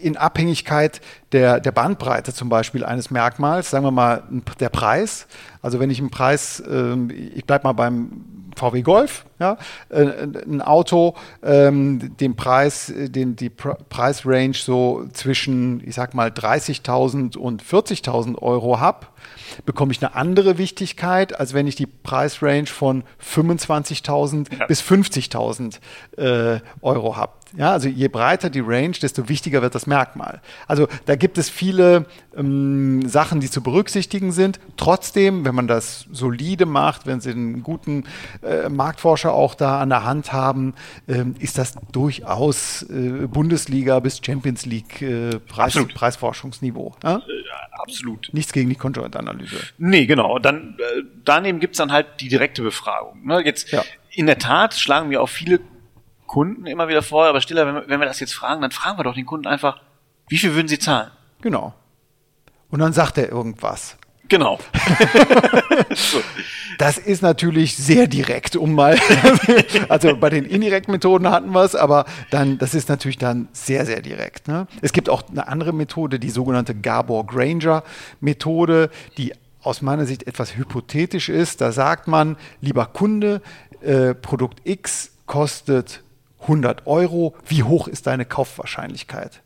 in 0.00 0.16
Abhängigkeit 0.16 1.00
der, 1.32 1.58
der 1.58 1.72
Bandbreite 1.72 2.32
zum 2.32 2.48
Beispiel 2.48 2.84
eines 2.84 3.10
Merkmals, 3.10 3.70
sagen 3.70 3.84
wir 3.84 3.90
mal 3.90 4.22
der 4.60 4.68
Preis. 4.68 5.26
Also 5.60 5.80
wenn 5.80 5.90
ich 5.90 5.98
einen 5.98 6.10
Preis, 6.10 6.62
ähm, 6.70 7.10
ich 7.10 7.44
bleibe 7.44 7.64
mal 7.64 7.72
beim 7.72 8.39
VW 8.56 8.82
Golf, 8.82 9.24
ja, 9.38 9.56
äh, 9.88 10.04
ein 10.46 10.62
Auto, 10.62 11.14
ähm, 11.42 12.16
den 12.18 12.36
Preis, 12.36 12.92
den, 12.94 13.36
die 13.36 13.50
Pre 13.50 13.76
Preisrange 13.88 14.54
so 14.54 15.04
zwischen, 15.12 15.82
ich 15.86 15.94
sag 15.94 16.14
mal, 16.14 16.28
30.000 16.28 17.36
und 17.36 17.62
40.000 17.62 18.40
Euro 18.40 18.80
habe, 18.80 19.06
bekomme 19.64 19.92
ich 19.92 20.02
eine 20.02 20.14
andere 20.14 20.58
Wichtigkeit, 20.58 21.38
als 21.38 21.54
wenn 21.54 21.66
ich 21.66 21.76
die 21.76 21.86
Preisrange 21.86 22.66
von 22.66 23.04
25.000 23.24 24.58
ja. 24.58 24.66
bis 24.66 24.82
50.000 24.82 25.78
äh, 26.16 26.60
Euro 26.82 27.16
habe. 27.16 27.32
Ja, 27.56 27.72
also 27.72 27.88
je 27.88 28.08
breiter 28.08 28.50
die 28.50 28.60
Range, 28.60 28.92
desto 28.92 29.28
wichtiger 29.28 29.62
wird 29.62 29.74
das 29.74 29.86
Merkmal. 29.86 30.40
Also 30.66 30.88
da 31.06 31.16
gibt 31.16 31.38
es 31.38 31.50
viele 31.50 32.06
ähm, 32.36 33.08
Sachen, 33.08 33.40
die 33.40 33.50
zu 33.50 33.62
berücksichtigen 33.62 34.32
sind. 34.32 34.60
Trotzdem, 34.76 35.44
wenn 35.44 35.54
man 35.54 35.66
das 35.66 36.06
solide 36.12 36.66
macht, 36.66 37.06
wenn 37.06 37.20
Sie 37.20 37.30
einen 37.30 37.62
guten 37.62 38.04
äh, 38.42 38.68
Marktforscher 38.68 39.32
auch 39.32 39.54
da 39.54 39.80
an 39.80 39.88
der 39.88 40.04
Hand 40.04 40.32
haben, 40.32 40.74
äh, 41.06 41.24
ist 41.38 41.58
das 41.58 41.74
durchaus 41.92 42.82
äh, 42.82 43.26
Bundesliga 43.26 44.00
bis 44.00 44.20
Champions 44.24 44.66
League 44.66 45.02
äh, 45.02 45.38
Preis, 45.40 45.78
Preisforschungsniveau. 45.94 46.94
Ja? 47.02 47.16
Äh, 47.16 47.20
absolut. 47.72 48.30
Nichts 48.32 48.52
gegen 48.52 48.68
die 48.68 48.76
Conjoint-Analyse. 48.76 49.56
Nee, 49.78 50.06
genau. 50.06 50.38
Dann, 50.38 50.76
äh, 50.78 51.02
daneben 51.24 51.60
gibt 51.60 51.74
es 51.74 51.78
dann 51.78 51.92
halt 51.92 52.06
die 52.20 52.28
direkte 52.28 52.62
Befragung. 52.62 53.26
Ne? 53.26 53.42
Jetzt 53.44 53.70
ja. 53.72 53.82
in 54.10 54.26
der 54.26 54.38
Tat 54.38 54.74
schlagen 54.74 55.10
wir 55.10 55.22
auch 55.22 55.28
viele 55.28 55.60
Kunden 56.30 56.66
immer 56.66 56.86
wieder 56.86 57.02
vor, 57.02 57.26
aber 57.26 57.40
Stiller, 57.40 57.66
wenn 57.66 57.74
wir, 57.74 57.88
wenn 57.88 57.98
wir 57.98 58.06
das 58.06 58.20
jetzt 58.20 58.34
fragen, 58.34 58.62
dann 58.62 58.70
fragen 58.70 58.96
wir 58.96 59.02
doch 59.02 59.14
den 59.14 59.26
Kunden 59.26 59.48
einfach, 59.48 59.80
wie 60.28 60.38
viel 60.38 60.54
würden 60.54 60.68
sie 60.68 60.78
zahlen? 60.78 61.10
Genau. 61.40 61.74
Und 62.70 62.78
dann 62.78 62.92
sagt 62.92 63.18
er 63.18 63.28
irgendwas. 63.28 63.96
Genau. 64.28 64.60
Das 66.78 66.96
ist 66.96 67.20
natürlich 67.20 67.76
sehr 67.76 68.06
direkt, 68.06 68.54
um 68.56 68.74
mal, 68.74 68.96
also 69.90 70.16
bei 70.16 70.30
den 70.30 70.46
indirekten 70.46 70.92
Methoden 70.92 71.28
hatten 71.28 71.50
wir 71.50 71.62
es, 71.62 71.74
aber 71.74 72.06
dann, 72.30 72.56
das 72.56 72.72
ist 72.72 72.88
natürlich 72.88 73.18
dann 73.18 73.48
sehr, 73.52 73.84
sehr 73.84 74.00
direkt. 74.00 74.48
Ne? 74.48 74.66
Es 74.80 74.92
gibt 74.92 75.10
auch 75.10 75.28
eine 75.28 75.46
andere 75.46 75.74
Methode, 75.74 76.18
die 76.18 76.30
sogenannte 76.30 76.74
Gabor-Granger-Methode, 76.74 78.88
die 79.18 79.34
aus 79.62 79.82
meiner 79.82 80.06
Sicht 80.06 80.26
etwas 80.26 80.56
hypothetisch 80.56 81.28
ist. 81.28 81.60
Da 81.60 81.70
sagt 81.70 82.08
man, 82.08 82.38
lieber 82.62 82.86
Kunde, 82.86 83.42
äh, 83.82 84.14
Produkt 84.14 84.62
X 84.64 85.10
kostet 85.26 86.02
100 86.42 86.86
Euro, 86.86 87.34
wie 87.46 87.62
hoch 87.62 87.88
ist 87.88 88.06
deine 88.06 88.24
Kaufwahrscheinlichkeit? 88.24 89.42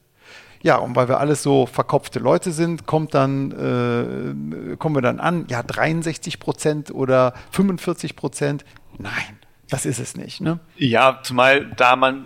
Ja, 0.63 0.77
und 0.77 0.97
weil 0.97 1.09
wir 1.09 1.21
alles 1.21 1.43
so 1.43 1.67
verkopfte 1.67 2.21
Leute 2.21 2.51
sind, 2.51 2.87
kommt 2.87 3.13
dann, 3.13 3.51
äh, 3.53 4.77
kommen 4.77 4.95
wir 4.95 5.03
dann 5.03 5.21
an, 5.21 5.45
ja, 5.49 5.63
63 5.63 6.41
Prozent 6.41 6.91
oder 6.91 7.35
45 7.51 8.17
Prozent. 8.17 8.65
Nein, 8.99 9.39
das 9.69 9.85
ist 9.85 9.99
es 9.99 10.17
nicht. 10.17 10.41
Ne? 10.41 10.61
Ja, 10.77 11.21
zumal 11.23 11.67
da 11.77 11.97
man, 11.97 12.25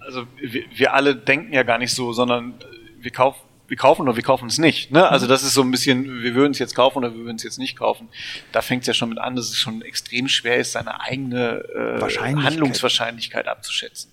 also 0.00 0.26
wir, 0.36 0.64
wir 0.74 0.92
alle 0.92 1.16
denken 1.16 1.54
ja 1.54 1.62
gar 1.62 1.78
nicht 1.78 1.94
so, 1.94 2.12
sondern 2.12 2.54
wir 3.00 3.10
kaufen 3.10 3.40
wir 3.72 3.78
kaufen 3.78 4.02
oder 4.02 4.16
wir 4.16 4.22
kaufen 4.22 4.48
es 4.48 4.58
nicht. 4.58 4.90
Ne? 4.90 5.08
Also 5.08 5.26
das 5.26 5.42
ist 5.42 5.54
so 5.54 5.62
ein 5.62 5.70
bisschen, 5.70 6.22
wir 6.22 6.34
würden 6.34 6.50
es 6.50 6.58
jetzt 6.58 6.74
kaufen 6.74 6.98
oder 6.98 7.14
wir 7.14 7.24
würden 7.24 7.36
es 7.36 7.42
jetzt 7.42 7.58
nicht 7.58 7.74
kaufen. 7.74 8.10
Da 8.52 8.60
fängt 8.60 8.82
es 8.82 8.86
ja 8.86 8.92
schon 8.92 9.08
mit 9.08 9.18
an, 9.18 9.34
dass 9.34 9.46
es 9.46 9.56
schon 9.56 9.80
extrem 9.80 10.28
schwer 10.28 10.58
ist, 10.58 10.72
seine 10.72 11.00
eigene 11.00 11.64
äh, 11.74 12.18
Handlungswahrscheinlichkeit 12.18 13.48
abzuschätzen. 13.48 14.10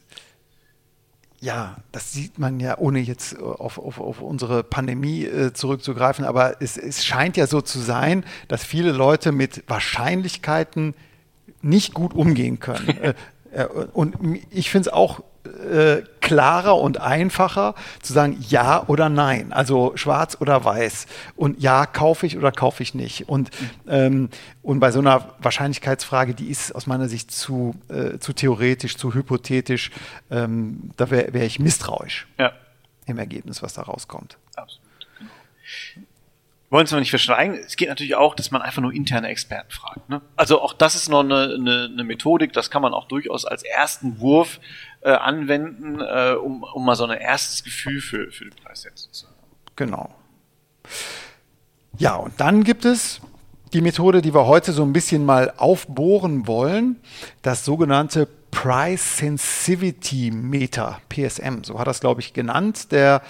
Ja, 1.42 1.75
das 1.92 2.13
sieht 2.13 2.39
man 2.39 2.62
ja, 2.62 2.78
ohne 2.78 3.00
jetzt 3.00 3.38
auf, 3.38 3.78
auf, 3.80 4.00
auf 4.00 4.22
unsere 4.22 4.63
Pandemie 4.63 5.25
äh, 5.25 5.51
zurückzugreifen, 5.51 6.24
aber 6.24 6.62
es, 6.62 6.78
es 6.78 7.06
scheint 7.06 7.36
ja 7.36 7.46
so 7.46 7.60
zu 7.60 7.80
sein, 7.80 8.24
dass 8.48 8.63
viele 8.63 8.94
Leute 8.94 9.34
mit 9.34 9.66
Wahrscheinlichkeiten 9.68 10.94
nicht 11.62 11.94
gut 11.94 12.13
umgehen 12.13 12.60
können. 12.60 12.98
äh, 13.51 13.66
und 13.92 14.16
ich 14.51 14.70
finde 14.70 14.88
es 14.88 14.94
auch 14.94 15.22
äh, 15.50 16.03
klarer 16.22 16.77
und 16.77 17.00
einfacher 17.00 17.75
zu 18.01 18.13
sagen 18.13 18.38
ja 18.48 18.84
oder 18.88 19.10
nein, 19.10 19.51
also 19.53 19.94
schwarz 19.96 20.38
oder 20.39 20.63
weiß 20.63 21.08
und 21.36 21.62
ja 21.62 21.86
kaufe 21.86 22.25
ich 22.25 22.38
oder 22.38 22.51
kaufe 22.51 22.84
ich 22.84 22.94
nicht 22.94 23.29
und 23.29 23.50
ähm, 23.88 24.29
und 24.62 24.79
bei 24.79 24.91
so 24.91 25.00
einer 25.00 25.34
Wahrscheinlichkeitsfrage, 25.39 26.34
die 26.34 26.50
ist 26.50 26.75
aus 26.75 26.86
meiner 26.88 27.08
Sicht 27.08 27.32
zu 27.32 27.75
äh, 27.89 28.20
zu 28.20 28.34
theoretisch, 28.34 28.98
zu 28.98 29.13
hypothetisch, 29.13 29.91
ähm, 30.29 30.91
da 30.98 31.10
wäre 31.10 31.34
wär 31.34 31.46
ich 31.46 31.60
misstrauisch 31.60 32.27
ja. 32.38 32.51
im 33.06 33.18
Ergebnis, 33.18 33.63
was 33.63 33.74
da 33.74 33.84
rauskommt. 33.84 34.38
Absolut. 34.56 34.79
Wollen 36.70 36.86
es 36.86 36.91
noch 36.91 37.00
nicht 37.00 37.10
verschweigen. 37.10 37.56
Es 37.56 37.77
geht 37.77 37.89
natürlich 37.89 38.15
auch, 38.15 38.36
dass 38.36 38.51
man 38.51 38.62
einfach 38.62 38.82
nur 38.82 38.94
interne 38.94 39.27
Experten 39.27 39.72
fragt. 39.72 40.08
Ne? 40.08 40.22
Also 40.36 40.62
auch 40.62 40.74
das 40.74 40.94
ist 40.94 41.10
noch 41.10 41.22
eine, 41.22 41.56
eine, 41.56 41.89
eine 41.91 42.03
Methodik, 42.03 42.53
das 42.53 42.70
kann 42.70 42.84
man 42.84 42.94
auch 42.94 43.08
durchaus 43.08 43.46
als 43.46 43.63
ersten 43.63 44.20
Wurf 44.20 44.60
äh, 45.01 45.12
anwenden, 45.12 46.00
äh, 46.01 46.34
um, 46.34 46.63
um 46.63 46.86
mal 46.86 46.96
so 46.96 47.06
ein 47.06 47.18
erstes 47.18 47.63
Gefühl 47.63 48.01
für, 48.01 48.32
für 48.32 48.46
die 48.46 48.62
Preissetzung 48.62 49.12
zu 49.13 49.27
haben. 49.27 49.36
Genau. 49.75 50.10
Ja, 51.98 52.15
und 52.15 52.39
dann 52.39 52.63
gibt 52.63 52.86
es 52.86 53.22
die 53.74 53.82
Methode, 53.82 54.22
die 54.22 54.34
wir 54.34 54.46
heute 54.48 54.72
so 54.72 54.84
ein 54.84 54.94
bisschen 54.94 55.25
mal 55.25 55.53
aufbohren 55.58 56.48
wollen, 56.48 56.98
das 57.41 57.65
sogenannte 57.65 58.27
Price 58.51 59.18
Sensitivity 59.18 60.32
Meter, 60.32 61.00
PSM, 61.10 61.63
so 61.63 61.77
hat 61.79 61.88
das, 61.88 62.00
glaube 62.00 62.22
ich, 62.22 62.34
genannt, 62.34 62.91
der 62.91 63.22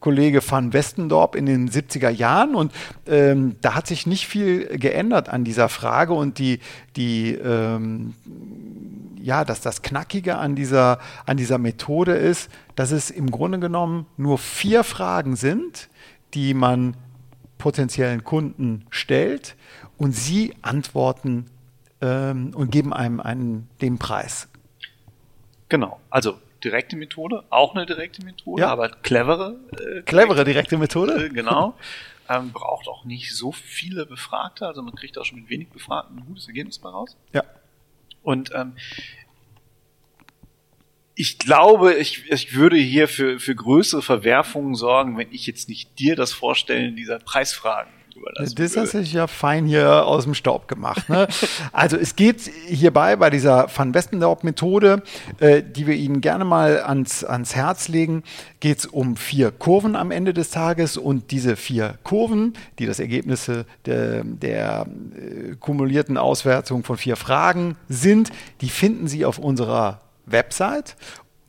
Kollege 0.00 0.40
van 0.48 0.72
Westendorp 0.72 1.36
in 1.36 1.46
den 1.46 1.68
70er 1.68 2.08
Jahren 2.08 2.54
und 2.54 2.72
ähm, 3.06 3.56
da 3.60 3.74
hat 3.74 3.86
sich 3.86 4.06
nicht 4.06 4.26
viel 4.26 4.66
geändert 4.78 5.28
an 5.28 5.44
dieser 5.44 5.68
Frage 5.68 6.14
und 6.14 6.38
die, 6.38 6.60
die 6.96 7.32
ähm, 7.34 8.14
ja, 9.24 9.46
dass 9.46 9.62
das 9.62 9.80
Knackige 9.80 10.36
an 10.36 10.54
dieser, 10.54 11.00
an 11.24 11.38
dieser 11.38 11.56
Methode 11.56 12.12
ist, 12.12 12.50
dass 12.76 12.90
es 12.90 13.10
im 13.10 13.30
Grunde 13.30 13.58
genommen 13.58 14.06
nur 14.18 14.36
vier 14.36 14.84
Fragen 14.84 15.34
sind, 15.34 15.88
die 16.34 16.52
man 16.52 16.94
potenziellen 17.56 18.22
Kunden 18.22 18.84
stellt 18.90 19.56
und 19.96 20.12
sie 20.12 20.54
antworten 20.60 21.46
ähm, 22.02 22.52
und 22.54 22.70
geben 22.70 22.92
einem 22.92 23.18
einen, 23.18 23.70
den 23.80 23.98
Preis. 23.98 24.48
Genau, 25.70 26.00
also 26.10 26.38
direkte 26.62 26.94
Methode, 26.96 27.44
auch 27.48 27.74
eine 27.74 27.86
direkte 27.86 28.22
Methode, 28.22 28.60
ja. 28.60 28.68
aber 28.68 28.90
clevere. 28.90 29.56
Äh, 29.72 30.02
clevere 30.02 30.44
direkte 30.44 30.76
Methode. 30.76 31.26
Äh, 31.26 31.28
genau. 31.30 31.74
Ähm, 32.26 32.52
braucht 32.52 32.88
auch 32.88 33.04
nicht 33.04 33.36
so 33.36 33.52
viele 33.52 34.06
Befragte, 34.06 34.66
also 34.66 34.80
man 34.80 34.94
kriegt 34.94 35.18
auch 35.18 35.26
schon 35.26 35.40
mit 35.40 35.50
wenig 35.50 35.68
Befragten 35.68 36.16
ein 36.16 36.24
gutes 36.24 36.46
Ergebnis 36.46 36.78
bei 36.78 36.88
raus. 36.88 37.18
Ja. 37.34 37.42
Und 38.24 38.50
ähm, 38.54 38.72
ich 41.14 41.38
glaube, 41.38 41.94
ich, 41.94 42.28
ich 42.28 42.54
würde 42.54 42.76
hier 42.76 43.06
für, 43.06 43.38
für 43.38 43.54
größere 43.54 44.02
Verwerfungen 44.02 44.74
sorgen, 44.74 45.16
wenn 45.16 45.30
ich 45.30 45.46
jetzt 45.46 45.68
nicht 45.68 45.96
dir 46.00 46.16
das 46.16 46.32
Vorstellen 46.32 46.96
dieser 46.96 47.20
Preisfragen 47.20 47.92
überlassen 48.24 48.54
Das 48.56 48.76
hast 48.76 48.94
du 48.94 49.00
ja 49.00 49.26
fein 49.26 49.66
hier 49.66 50.06
aus 50.06 50.24
dem 50.24 50.34
Staub 50.34 50.68
gemacht. 50.68 51.08
Ne? 51.08 51.28
also 51.72 51.96
es 51.96 52.16
geht 52.16 52.50
hierbei 52.66 53.16
bei 53.16 53.30
dieser 53.30 53.68
Van 53.74 53.94
Westendorp-Methode, 53.94 55.02
äh, 55.38 55.62
die 55.62 55.86
wir 55.86 55.94
Ihnen 55.94 56.20
gerne 56.20 56.44
mal 56.44 56.82
ans, 56.82 57.24
ans 57.24 57.54
Herz 57.54 57.88
legen, 57.88 58.22
geht 58.60 58.78
es 58.78 58.86
um 58.86 59.16
vier 59.16 59.50
Kurven 59.50 59.96
am 59.96 60.10
Ende 60.10 60.34
des 60.34 60.50
Tages 60.50 60.96
und 60.96 61.30
diese 61.30 61.56
vier 61.56 61.98
Kurven, 62.02 62.54
die 62.78 62.86
das 62.86 62.98
Ergebnis 62.98 63.50
der, 63.86 64.24
der 64.24 64.86
äh, 65.16 65.54
kumulierten 65.56 66.16
Auswertung 66.16 66.84
von 66.84 66.96
vier 66.96 67.16
Fragen 67.16 67.76
sind, 67.88 68.30
die 68.60 68.68
finden 68.68 69.08
Sie 69.08 69.24
auf 69.24 69.38
unserer 69.38 70.00
Website 70.26 70.96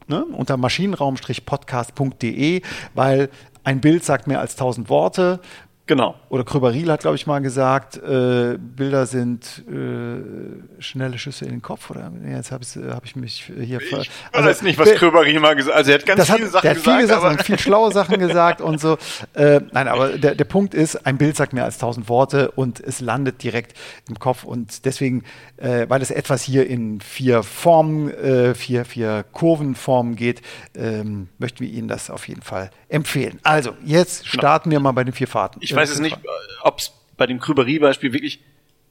ne, 0.08 0.25
unter 0.25 0.58
maschinenraum-podcast.de, 0.58 2.62
weil 2.94 3.29
ein 3.63 3.82
Bild 3.82 4.05
sagt 4.05 4.27
mehr 4.27 4.39
als 4.39 4.55
tausend 4.55 4.89
Worte. 4.89 5.39
Genau. 5.88 6.15
Oder 6.30 6.44
Kröberil 6.44 6.92
hat, 6.92 7.01
glaube 7.01 7.15
ich, 7.15 7.27
mal 7.27 7.39
gesagt, 7.39 7.98
äh, 7.98 8.58
Bilder 8.58 9.06
sind 9.06 9.63
äh, 9.70 10.82
schnelle 10.82 11.20
Schüsse 11.20 11.46
in 11.46 11.51
den 11.51 11.62
Kopf. 11.62 11.92
Oder 11.92 12.12
jetzt 12.27 12.51
habe 12.51 12.63
ich, 12.63 12.75
hab 12.75 13.06
ich 13.06 13.15
mich 13.15 13.51
hier. 13.56 13.80
Ver 13.80 14.00
ich 14.00 14.10
also, 14.32 14.50
weiß 14.50 14.62
nicht, 14.63 14.80
was 14.80 14.94
Kröberil 14.96 15.39
mal 15.39 15.56
gesagt 15.56 15.75
hat. 15.75 15.80
Also 15.80 15.92
er 15.92 16.00
hat 16.00 16.06
ganz 16.08 16.25
viele 16.25 16.46
hat, 16.46 16.51
Sachen 16.51 16.63
hat 16.63 16.75
gesagt. 16.75 16.98
Viele 16.98 17.08
Sachen, 17.08 17.39
viel 17.39 17.60
schlaue 17.60 17.92
Sachen 17.92 18.20
gesagt 18.20 18.62
und 18.62 18.80
so. 18.80 18.98
Äh, 19.34 19.62
nein, 19.72 19.88
aber 19.88 20.18
der, 20.18 20.36
der 20.36 20.46
Punkt 20.46 20.74
ist, 20.74 21.06
ein 21.06 21.18
Bild 21.18 21.36
sagt 21.36 21.51
mehr 21.51 21.65
als 21.65 21.77
tausend 21.77 22.08
Worte 22.08 22.51
und 22.51 22.80
es 22.80 23.01
landet 23.01 23.44
direkt 23.44 23.77
im 24.08 24.18
Kopf. 24.18 24.44
Und 24.44 24.86
deswegen, 24.86 25.24
äh, 25.58 25.86
weil 25.89 26.01
es 26.01 26.10
etwas 26.10 26.44
hier 26.44 26.68
in 26.68 27.01
vier 27.01 27.44
Formen, 27.44 28.10
äh, 28.13 28.56
vier, 28.56 28.86
vier 28.86 29.25
Kurvenformen 29.32 30.15
geht, 30.15 30.42
ähm, 30.74 31.27
möchten 31.38 31.60
wir 31.62 31.70
Ihnen 31.70 31.88
das 31.88 32.10
auf 32.10 32.27
jeden 32.27 32.44
Fall 32.44 32.72
empfehlen. 32.88 33.39
Also, 33.44 33.74
jetzt 33.84 34.24
genau. 34.24 34.42
starten 34.42 34.70
genau. 34.70 34.80
wir 34.80 34.84
mal 34.84 34.92
bei 34.94 35.04
den 35.04 35.13
vier 35.13 35.27
Fahrten. 35.27 35.60
Ich 35.62 35.75
weiß 35.75 35.89
es 35.89 36.00
nicht, 36.00 36.17
ob 36.62 36.79
es 36.79 36.91
bei 37.17 37.27
dem 37.27 37.39
Krüberie-Beispiel 37.39 38.13
wirklich 38.13 38.39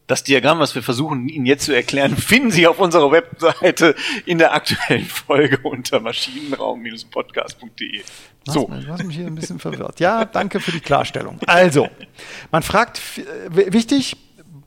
das 0.06 0.22
Diagramm, 0.22 0.58
was 0.58 0.74
wir 0.74 0.82
versuchen, 0.82 1.26
Ihnen 1.28 1.46
jetzt 1.46 1.64
zu 1.64 1.74
erklären, 1.74 2.14
finden 2.16 2.50
Sie 2.50 2.66
auf 2.66 2.78
unserer 2.78 3.10
Webseite 3.10 3.94
in 4.26 4.36
der 4.38 4.52
aktuellen 4.52 5.06
Folge 5.06 5.58
unter 5.62 6.00
maschinenraum-podcast.de. 6.00 8.02
So. 8.46 8.66
Du 8.66 8.88
hast 8.88 9.04
mich 9.04 9.16
hier 9.16 9.26
ein 9.26 9.34
bisschen 9.34 9.58
verwirrt. 9.58 10.00
Ja, 10.00 10.26
danke 10.26 10.60
für 10.60 10.72
die 10.72 10.80
Klarstellung. 10.80 11.38
Also, 11.46 11.88
man 12.50 12.62
fragt, 12.62 13.00
wichtig, 13.48 14.18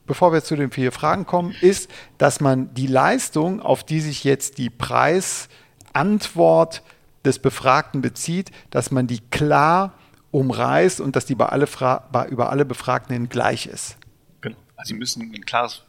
bevor 0.06 0.32
wir 0.32 0.42
zu 0.42 0.56
den 0.56 0.72
vier 0.72 0.90
Fragen 0.90 1.26
kommen, 1.26 1.54
ist, 1.60 1.88
dass 2.18 2.40
man 2.40 2.74
die 2.74 2.88
Leistung, 2.88 3.62
auf 3.62 3.84
die 3.84 4.00
sich 4.00 4.24
jetzt 4.24 4.58
die 4.58 4.70
Preisantwort 4.70 6.82
des 7.24 7.38
Befragten 7.38 8.00
bezieht, 8.00 8.50
dass 8.70 8.90
man 8.90 9.06
die 9.06 9.20
klar 9.30 9.94
umreißt 10.30 11.00
und 11.00 11.16
dass 11.16 11.26
die 11.26 11.34
bei 11.34 11.46
alle 11.46 11.66
bei, 12.12 12.26
über 12.28 12.50
alle 12.50 12.64
Befragten 12.64 13.28
gleich 13.28 13.66
ist. 13.66 13.96
Genau. 14.40 14.56
Also 14.76 14.88
Sie 14.88 14.94
müssen 14.94 15.32
ein 15.34 15.46
klares 15.46 15.82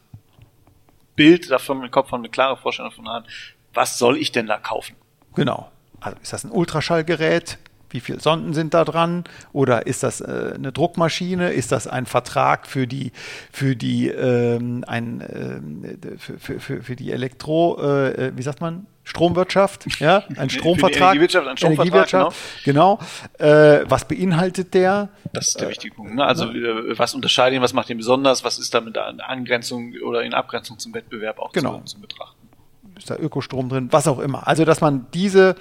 Bild 1.16 1.50
davon 1.50 1.82
im 1.84 1.90
Kopf 1.90 2.12
haben, 2.12 2.20
eine 2.20 2.30
klare 2.30 2.56
Vorstellung 2.56 2.90
davon 2.90 3.08
haben, 3.08 3.26
was 3.74 3.98
soll 3.98 4.16
ich 4.16 4.32
denn 4.32 4.46
da 4.46 4.56
kaufen? 4.56 4.96
Genau. 5.34 5.70
Also 6.00 6.18
ist 6.22 6.32
das 6.32 6.44
ein 6.44 6.50
Ultraschallgerät? 6.50 7.58
Wie 7.90 8.00
viele 8.00 8.20
Sonden 8.20 8.54
sind 8.54 8.72
da 8.72 8.84
dran? 8.84 9.24
Oder 9.52 9.86
ist 9.86 10.02
das 10.02 10.20
äh, 10.20 10.52
eine 10.54 10.72
Druckmaschine? 10.72 11.52
Ist 11.52 11.72
das 11.72 11.86
ein 11.88 12.06
Vertrag 12.06 12.66
für 12.66 12.86
die 12.86 13.12
für 13.52 13.74
die 13.74 14.08
ähm, 14.08 14.84
ein 14.86 15.20
äh, 15.20 16.16
für, 16.16 16.38
für, 16.38 16.60
für, 16.60 16.82
für, 16.82 16.96
die 16.96 17.10
Elektro 17.10 17.78
äh, 17.82 18.28
äh 18.28 18.32
wie 18.36 18.42
sagt 18.42 18.60
man 18.60 18.86
Stromwirtschaft? 19.10 20.00
Ja, 20.00 20.22
ein 20.36 20.50
Stromvertrag. 20.50 21.00
Energiewirtschaft, 21.00 21.48
ein 21.48 21.56
Stromvertrag, 21.56 21.86
Energiewirtschaft, 21.86 22.64
genau. 22.64 23.00
genau. 23.38 23.50
Äh, 23.52 23.84
was 23.88 24.06
beinhaltet 24.06 24.72
der? 24.72 25.08
Das 25.32 25.48
ist 25.48 25.60
der 25.60 25.68
wichtige 25.68 25.96
Punkt. 25.96 26.14
Ne? 26.14 26.24
Also 26.24 26.50
äh, 26.50 26.96
was 26.96 27.14
unterscheidet 27.14 27.56
ihn? 27.56 27.62
Was 27.62 27.72
macht 27.72 27.90
ihn 27.90 27.96
besonders? 27.96 28.44
Was 28.44 28.60
ist 28.60 28.72
da 28.72 28.80
mit 28.80 28.94
der 28.94 29.28
Angrenzung 29.28 29.94
oder 30.06 30.22
in 30.22 30.32
Abgrenzung 30.32 30.78
zum 30.78 30.94
Wettbewerb 30.94 31.40
auch 31.40 31.52
genau. 31.52 31.78
zu, 31.80 31.96
zu 31.96 32.00
betrachten? 32.00 32.48
Ist 32.96 33.10
da 33.10 33.16
Ökostrom 33.16 33.68
drin? 33.68 33.88
Was 33.90 34.06
auch 34.06 34.20
immer. 34.20 34.46
Also 34.46 34.64
dass 34.64 34.80
man 34.80 35.06
diese 35.12 35.56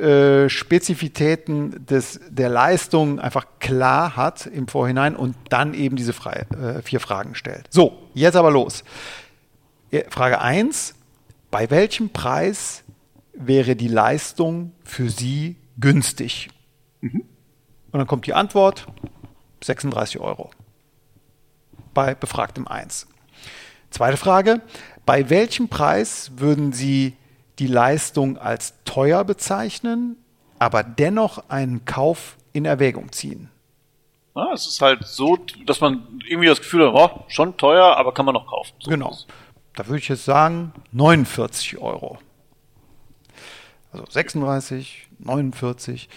äh, 0.00 0.48
Spezifitäten 0.48 1.86
des, 1.86 2.20
der 2.28 2.48
Leistung 2.48 3.20
einfach 3.20 3.46
klar 3.60 4.16
hat 4.16 4.46
im 4.46 4.66
Vorhinein 4.66 5.14
und 5.14 5.36
dann 5.48 5.74
eben 5.74 5.94
diese 5.94 6.12
frei, 6.12 6.44
äh, 6.50 6.82
vier 6.82 6.98
Fragen 6.98 7.36
stellt. 7.36 7.68
So, 7.70 7.96
jetzt 8.14 8.34
aber 8.34 8.50
los. 8.50 8.82
Frage 10.10 10.40
1. 10.40 10.95
Bei 11.50 11.70
welchem 11.70 12.10
Preis 12.10 12.84
wäre 13.32 13.76
die 13.76 13.88
Leistung 13.88 14.72
für 14.84 15.10
Sie 15.10 15.56
günstig? 15.78 16.48
Mhm. 17.00 17.24
Und 17.92 17.98
dann 17.98 18.06
kommt 18.06 18.26
die 18.26 18.34
Antwort 18.34 18.86
36 19.62 20.20
Euro. 20.20 20.50
Bei 21.94 22.14
befragtem 22.14 22.66
1. 22.66 23.06
Zweite 23.90 24.16
Frage. 24.16 24.60
Bei 25.06 25.30
welchem 25.30 25.68
Preis 25.68 26.32
würden 26.36 26.72
Sie 26.72 27.16
die 27.58 27.68
Leistung 27.68 28.36
als 28.36 28.74
teuer 28.84 29.24
bezeichnen, 29.24 30.16
aber 30.58 30.82
dennoch 30.82 31.48
einen 31.48 31.84
Kauf 31.84 32.36
in 32.52 32.64
Erwägung 32.64 33.12
ziehen. 33.12 33.50
Ja, 34.34 34.52
es 34.52 34.66
ist 34.66 34.82
halt 34.82 35.06
so, 35.06 35.38
dass 35.64 35.80
man 35.80 36.20
irgendwie 36.28 36.48
das 36.48 36.58
Gefühl 36.58 36.86
hat, 36.86 36.94
oh, 36.94 37.24
schon 37.28 37.56
teuer, 37.56 37.96
aber 37.96 38.12
kann 38.12 38.26
man 38.26 38.34
noch 38.34 38.46
kaufen. 38.46 38.74
So 38.80 38.90
genau. 38.90 39.16
Da 39.76 39.86
würde 39.86 39.98
ich 39.98 40.08
jetzt 40.08 40.24
sagen 40.24 40.72
49 40.92 41.78
Euro. 41.78 42.18
Also 43.92 44.06
36, 44.10 45.08
49. 45.20 46.08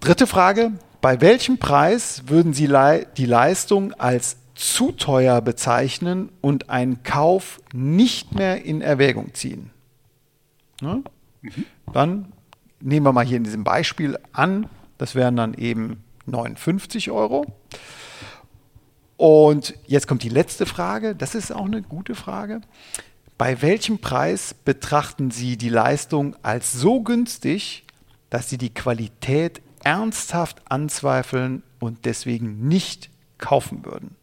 Dritte 0.00 0.26
Frage. 0.26 0.72
Bei 1.00 1.20
welchem 1.20 1.58
Preis 1.58 2.24
würden 2.26 2.54
Sie 2.54 2.68
die 3.16 3.26
Leistung 3.26 3.92
als 3.92 4.38
zu 4.54 4.90
teuer 4.90 5.40
bezeichnen 5.42 6.32
und 6.40 6.70
einen 6.70 7.04
Kauf 7.04 7.60
nicht 7.72 8.34
mehr 8.34 8.64
in 8.64 8.80
Erwägung 8.80 9.34
ziehen? 9.34 9.70
Ne? 10.80 11.04
Mhm. 11.42 11.64
Dann 11.92 12.32
nehmen 12.80 13.04
wir 13.06 13.12
mal 13.12 13.26
hier 13.26 13.36
in 13.36 13.44
diesem 13.44 13.62
Beispiel 13.62 14.18
an, 14.32 14.68
das 14.96 15.14
wären 15.14 15.36
dann 15.36 15.54
eben 15.54 16.02
59 16.26 17.10
Euro. 17.10 17.46
Und 19.18 19.74
jetzt 19.86 20.06
kommt 20.06 20.22
die 20.22 20.28
letzte 20.28 20.64
Frage, 20.64 21.16
das 21.16 21.34
ist 21.34 21.52
auch 21.52 21.66
eine 21.66 21.82
gute 21.82 22.14
Frage. 22.14 22.60
Bei 23.36 23.60
welchem 23.62 23.98
Preis 23.98 24.54
betrachten 24.54 25.32
Sie 25.32 25.56
die 25.56 25.68
Leistung 25.68 26.36
als 26.44 26.72
so 26.72 27.02
günstig, 27.02 27.84
dass 28.30 28.48
Sie 28.48 28.58
die 28.58 28.72
Qualität 28.72 29.60
ernsthaft 29.82 30.62
anzweifeln 30.70 31.64
und 31.80 32.04
deswegen 32.04 32.68
nicht 32.68 33.10
kaufen 33.38 33.84
würden? 33.84 34.14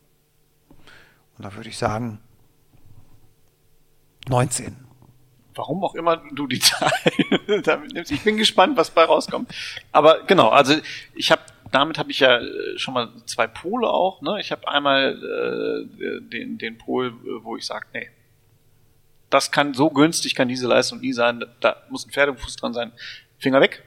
Und 1.37 1.43
da 1.43 1.53
würde 1.55 1.69
ich 1.69 1.77
sagen 1.77 2.19
19 4.29 4.77
warum 5.57 5.83
auch 5.83 5.95
immer 5.95 6.17
du 6.33 6.47
die 6.47 6.59
Zahl 6.61 6.91
damit 7.63 7.93
nimmst. 7.93 8.11
Ich 8.11 8.23
bin 8.23 8.37
gespannt, 8.37 8.77
was 8.77 8.91
bei 8.91 9.05
rauskommt. 9.05 9.49
Aber 9.91 10.23
genau, 10.23 10.49
also 10.49 10.75
ich 11.13 11.31
habe 11.31 11.41
damit 11.71 11.97
habe 11.97 12.11
ich 12.11 12.19
ja 12.19 12.39
äh, 12.39 12.77
schon 12.77 12.93
mal 12.93 13.09
zwei 13.25 13.47
Pole 13.47 13.87
auch. 13.87 14.21
Ne? 14.21 14.39
Ich 14.39 14.51
habe 14.51 14.67
einmal 14.67 15.13
äh, 15.13 16.21
den, 16.29 16.57
den 16.57 16.77
Pol, 16.77 17.13
wo 17.43 17.57
ich 17.57 17.65
sage, 17.65 17.85
nee, 17.93 18.09
das 19.29 19.51
kann 19.51 19.73
so 19.73 19.89
günstig 19.89 20.35
kann 20.35 20.47
diese 20.47 20.67
Leistung 20.67 20.99
nie 20.99 21.13
sein. 21.13 21.43
Da 21.59 21.77
muss 21.89 22.05
ein 22.05 22.11
Pferdefuß 22.11 22.55
dran 22.57 22.73
sein. 22.73 22.91
Finger 23.37 23.59
weg. 23.61 23.83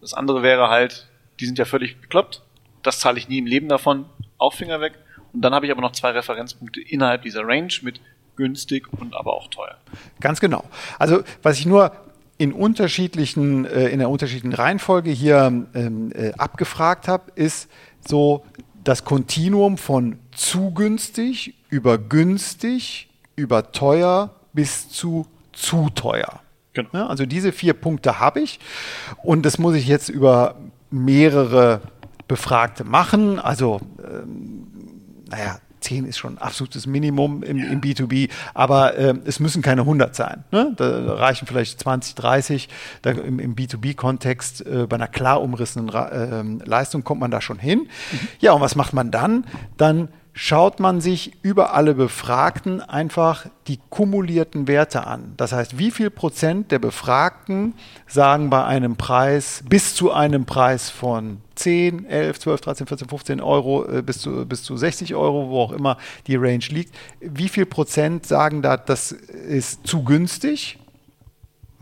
Das 0.00 0.14
andere 0.14 0.42
wäre 0.42 0.68
halt, 0.68 1.08
die 1.40 1.46
sind 1.46 1.58
ja 1.58 1.64
völlig 1.64 2.00
bekloppt. 2.00 2.42
Das 2.82 2.98
zahle 2.98 3.18
ich 3.18 3.28
nie 3.28 3.38
im 3.38 3.46
Leben 3.46 3.68
davon. 3.68 4.06
Auch 4.38 4.52
Finger 4.52 4.80
weg. 4.80 4.98
Und 5.32 5.42
dann 5.42 5.54
habe 5.54 5.66
ich 5.66 5.72
aber 5.72 5.80
noch 5.80 5.92
zwei 5.92 6.10
Referenzpunkte 6.10 6.80
innerhalb 6.80 7.22
dieser 7.22 7.46
Range 7.46 7.72
mit 7.82 8.00
günstig 8.36 8.92
und 8.92 9.14
aber 9.14 9.34
auch 9.34 9.48
teuer. 9.48 9.78
Ganz 10.20 10.40
genau. 10.40 10.64
Also 10.98 11.22
was 11.42 11.58
ich 11.58 11.66
nur 11.66 11.92
in 12.38 12.52
unterschiedlichen, 12.52 13.64
äh, 13.64 13.88
in 13.88 13.98
der 13.98 14.10
unterschiedlichen 14.10 14.54
Reihenfolge 14.54 15.10
hier 15.10 15.66
ähm, 15.74 16.12
äh, 16.14 16.32
abgefragt 16.32 17.08
habe, 17.08 17.32
ist 17.34 17.68
so 18.06 18.44
das 18.84 19.04
Kontinuum 19.04 19.78
von 19.78 20.18
zu 20.32 20.72
günstig 20.72 21.54
über 21.68 21.98
günstig 21.98 23.08
über 23.36 23.72
teuer 23.72 24.34
bis 24.52 24.88
zu 24.88 25.26
zu 25.52 25.90
teuer. 25.94 26.40
Genau. 26.72 26.88
Ja, 26.92 27.06
also 27.06 27.26
diese 27.26 27.52
vier 27.52 27.74
Punkte 27.74 28.18
habe 28.18 28.40
ich 28.40 28.58
und 29.22 29.44
das 29.44 29.58
muss 29.58 29.74
ich 29.74 29.86
jetzt 29.86 30.08
über 30.08 30.56
mehrere 30.90 31.82
Befragte 32.28 32.84
machen. 32.84 33.38
Also 33.38 33.80
ähm, 34.02 34.66
naja, 35.28 35.58
10 35.82 36.04
ist 36.04 36.18
schon 36.18 36.34
ein 36.34 36.38
absolutes 36.38 36.86
Minimum 36.86 37.42
im, 37.42 37.58
im 37.58 37.80
B2B, 37.80 38.30
aber 38.54 38.96
äh, 38.96 39.14
es 39.24 39.40
müssen 39.40 39.62
keine 39.62 39.82
100 39.82 40.14
sein. 40.14 40.44
Ne? 40.50 40.72
Da 40.76 41.14
reichen 41.14 41.46
vielleicht 41.46 41.80
20, 41.80 42.14
30. 42.14 42.68
Da 43.02 43.10
im, 43.10 43.38
im 43.38 43.54
B2B-Kontext 43.54 44.66
äh, 44.66 44.86
bei 44.88 44.96
einer 44.96 45.08
klar 45.08 45.42
umrissenen 45.42 45.88
äh, 45.88 46.64
Leistung 46.64 47.04
kommt 47.04 47.20
man 47.20 47.30
da 47.30 47.40
schon 47.40 47.58
hin. 47.58 47.80
Mhm. 47.80 48.18
Ja, 48.40 48.52
und 48.52 48.60
was 48.60 48.76
macht 48.76 48.92
man 48.92 49.10
dann? 49.10 49.44
Dann 49.76 50.08
schaut 50.34 50.80
man 50.80 51.00
sich 51.00 51.32
über 51.42 51.74
alle 51.74 51.94
Befragten 51.94 52.80
einfach 52.80 53.46
die 53.66 53.78
kumulierten 53.90 54.66
Werte 54.66 55.06
an. 55.06 55.34
Das 55.36 55.52
heißt, 55.52 55.78
wie 55.78 55.90
viel 55.90 56.10
Prozent 56.10 56.72
der 56.72 56.78
Befragten 56.78 57.74
sagen 58.06 58.50
bei 58.50 58.64
einem 58.64 58.96
Preis 58.96 59.62
bis 59.68 59.94
zu 59.94 60.10
einem 60.10 60.46
Preis 60.46 60.90
von 60.90 61.38
10, 61.54 62.06
11, 62.06 62.40
12, 62.40 62.60
13, 62.62 62.86
14, 62.86 63.08
15 63.08 63.40
Euro 63.40 63.86
äh, 63.86 64.02
bis, 64.02 64.20
zu, 64.20 64.46
bis 64.46 64.62
zu 64.62 64.76
60 64.76 65.14
Euro, 65.14 65.50
wo 65.50 65.60
auch 65.60 65.72
immer 65.72 65.98
die 66.26 66.36
Range 66.36 66.64
liegt, 66.70 66.94
wie 67.20 67.48
viel 67.48 67.66
Prozent 67.66 68.26
sagen 68.26 68.62
da, 68.62 68.76
das 68.76 69.12
ist 69.12 69.86
zu 69.86 70.02
günstig? 70.02 70.78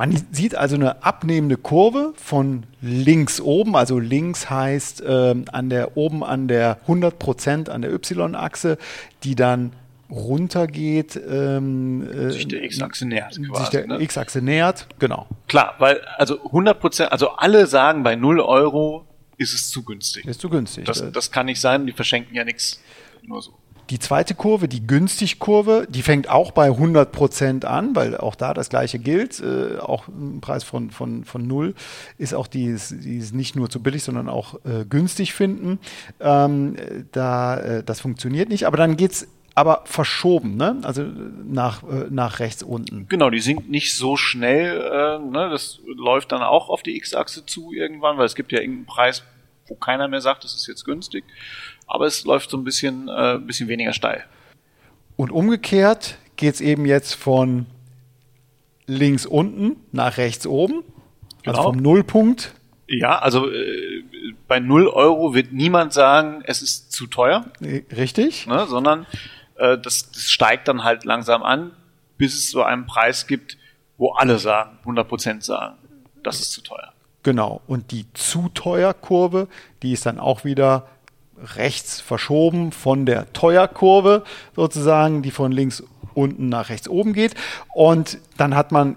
Man 0.00 0.16
sieht 0.32 0.54
also 0.54 0.76
eine 0.76 1.04
abnehmende 1.04 1.58
Kurve 1.58 2.14
von 2.16 2.62
links 2.80 3.38
oben, 3.38 3.76
also 3.76 3.98
links 3.98 4.48
heißt 4.48 5.02
äh, 5.02 5.34
an 5.52 5.68
der, 5.68 5.98
oben 5.98 6.24
an 6.24 6.48
der 6.48 6.78
100 6.84 7.18
Prozent 7.18 7.68
an 7.68 7.82
der 7.82 7.92
Y-Achse, 7.92 8.78
die 9.24 9.34
dann 9.34 9.74
runtergeht. 10.10 11.20
Ähm, 11.28 12.10
äh, 12.10 12.30
sich 12.30 12.48
der 12.48 12.62
X-Achse 12.62 13.06
nähert. 13.06 13.36
Quasi, 13.46 13.60
sich 13.60 13.68
der 13.68 13.86
ne? 13.88 14.00
X-Achse 14.00 14.40
nähert, 14.40 14.86
genau. 14.98 15.26
Klar, 15.48 15.74
weil 15.76 16.00
also 16.16 16.46
100 16.46 16.80
Prozent, 16.80 17.12
also 17.12 17.32
alle 17.32 17.66
sagen 17.66 18.02
bei 18.02 18.16
0 18.16 18.40
Euro 18.40 19.06
ist 19.36 19.52
es 19.52 19.68
zu 19.68 19.84
günstig. 19.84 20.24
Ist 20.24 20.40
zu 20.40 20.48
günstig. 20.48 20.86
Das, 20.86 21.04
das 21.12 21.30
kann 21.30 21.44
nicht 21.44 21.60
sein, 21.60 21.84
die 21.84 21.92
verschenken 21.92 22.34
ja 22.34 22.44
nichts. 22.44 22.80
Nur 23.20 23.42
so. 23.42 23.52
Die 23.90 23.98
zweite 23.98 24.36
Kurve, 24.36 24.68
die 24.68 24.86
Günstig-Kurve, 24.86 25.88
die 25.90 26.02
fängt 26.02 26.30
auch 26.30 26.52
bei 26.52 26.66
100 26.66 27.10
Prozent 27.10 27.64
an, 27.64 27.96
weil 27.96 28.16
auch 28.16 28.36
da 28.36 28.54
das 28.54 28.68
Gleiche 28.68 29.00
gilt. 29.00 29.40
Äh, 29.40 29.78
auch 29.78 30.06
ein 30.06 30.40
Preis 30.40 30.62
von, 30.62 30.92
von, 30.92 31.24
von 31.24 31.46
null 31.46 31.74
ist 32.16 32.32
auch 32.32 32.46
die, 32.46 32.76
die 32.90 33.16
ist 33.16 33.34
nicht 33.34 33.56
nur 33.56 33.68
zu 33.68 33.82
billig, 33.82 34.04
sondern 34.04 34.28
auch 34.28 34.54
äh, 34.64 34.84
günstig 34.88 35.34
finden. 35.34 35.80
Ähm, 36.20 36.76
da, 37.10 37.58
äh, 37.58 37.82
das 37.82 38.00
funktioniert 38.00 38.48
nicht. 38.48 38.64
Aber 38.68 38.76
dann 38.76 38.96
geht's 38.96 39.26
aber 39.56 39.82
verschoben, 39.86 40.56
ne? 40.56 40.78
also 40.82 41.02
nach, 41.02 41.82
äh, 41.82 42.06
nach 42.10 42.38
rechts 42.38 42.62
unten. 42.62 43.08
Genau, 43.08 43.28
die 43.28 43.40
sinkt 43.40 43.68
nicht 43.68 43.96
so 43.96 44.16
schnell. 44.16 44.80
Äh, 44.80 45.18
ne? 45.18 45.50
Das 45.50 45.80
läuft 45.84 46.30
dann 46.30 46.42
auch 46.42 46.68
auf 46.68 46.84
die 46.84 46.96
X-Achse 46.96 47.44
zu 47.44 47.72
irgendwann, 47.72 48.18
weil 48.18 48.26
es 48.26 48.36
gibt 48.36 48.52
ja 48.52 48.60
irgendeinen 48.60 48.86
Preis, 48.86 49.24
wo 49.66 49.74
keiner 49.74 50.06
mehr 50.06 50.20
sagt, 50.20 50.44
das 50.44 50.54
ist 50.54 50.68
jetzt 50.68 50.84
günstig 50.84 51.24
aber 51.90 52.06
es 52.06 52.24
läuft 52.24 52.50
so 52.50 52.56
ein 52.56 52.64
bisschen, 52.64 53.08
äh, 53.08 53.38
bisschen 53.38 53.68
weniger 53.68 53.92
steil. 53.92 54.24
Und 55.16 55.30
umgekehrt 55.30 56.16
geht 56.36 56.54
es 56.54 56.60
eben 56.60 56.86
jetzt 56.86 57.14
von 57.14 57.66
links 58.86 59.26
unten 59.26 59.76
nach 59.92 60.16
rechts 60.16 60.46
oben, 60.46 60.76
also 60.76 60.86
genau. 61.42 61.58
also 61.58 61.62
vom 61.70 61.76
Nullpunkt. 61.76 62.54
Ja, 62.86 63.18
also 63.18 63.50
äh, 63.50 64.04
bei 64.48 64.58
0 64.60 64.88
Euro 64.88 65.34
wird 65.34 65.52
niemand 65.52 65.92
sagen, 65.92 66.42
es 66.44 66.62
ist 66.62 66.92
zu 66.92 67.06
teuer. 67.06 67.44
Richtig. 67.60 68.46
Ne, 68.46 68.66
sondern 68.66 69.06
äh, 69.56 69.78
das, 69.78 70.10
das 70.10 70.30
steigt 70.30 70.68
dann 70.68 70.82
halt 70.84 71.04
langsam 71.04 71.42
an, 71.42 71.72
bis 72.16 72.34
es 72.34 72.50
so 72.50 72.62
einen 72.62 72.86
Preis 72.86 73.26
gibt, 73.26 73.58
wo 73.98 74.12
alle 74.12 74.38
sagen, 74.38 74.78
100 74.80 75.08
Prozent 75.08 75.44
sagen, 75.44 75.76
das 76.22 76.40
ist 76.40 76.52
zu 76.52 76.62
teuer. 76.62 76.92
Genau. 77.22 77.60
Und 77.66 77.90
die 77.90 78.06
zu 78.14 78.48
teuer 78.54 78.94
Kurve, 78.94 79.48
die 79.82 79.92
ist 79.92 80.06
dann 80.06 80.18
auch 80.18 80.44
wieder 80.44 80.88
rechts 81.56 82.00
verschoben 82.00 82.72
von 82.72 83.06
der 83.06 83.32
Teuerkurve 83.32 84.24
sozusagen, 84.56 85.22
die 85.22 85.30
von 85.30 85.52
links 85.52 85.82
unten 86.14 86.48
nach 86.48 86.68
rechts 86.68 86.88
oben 86.88 87.12
geht. 87.12 87.34
Und 87.74 88.18
dann 88.36 88.54
hat 88.54 88.72
man 88.72 88.96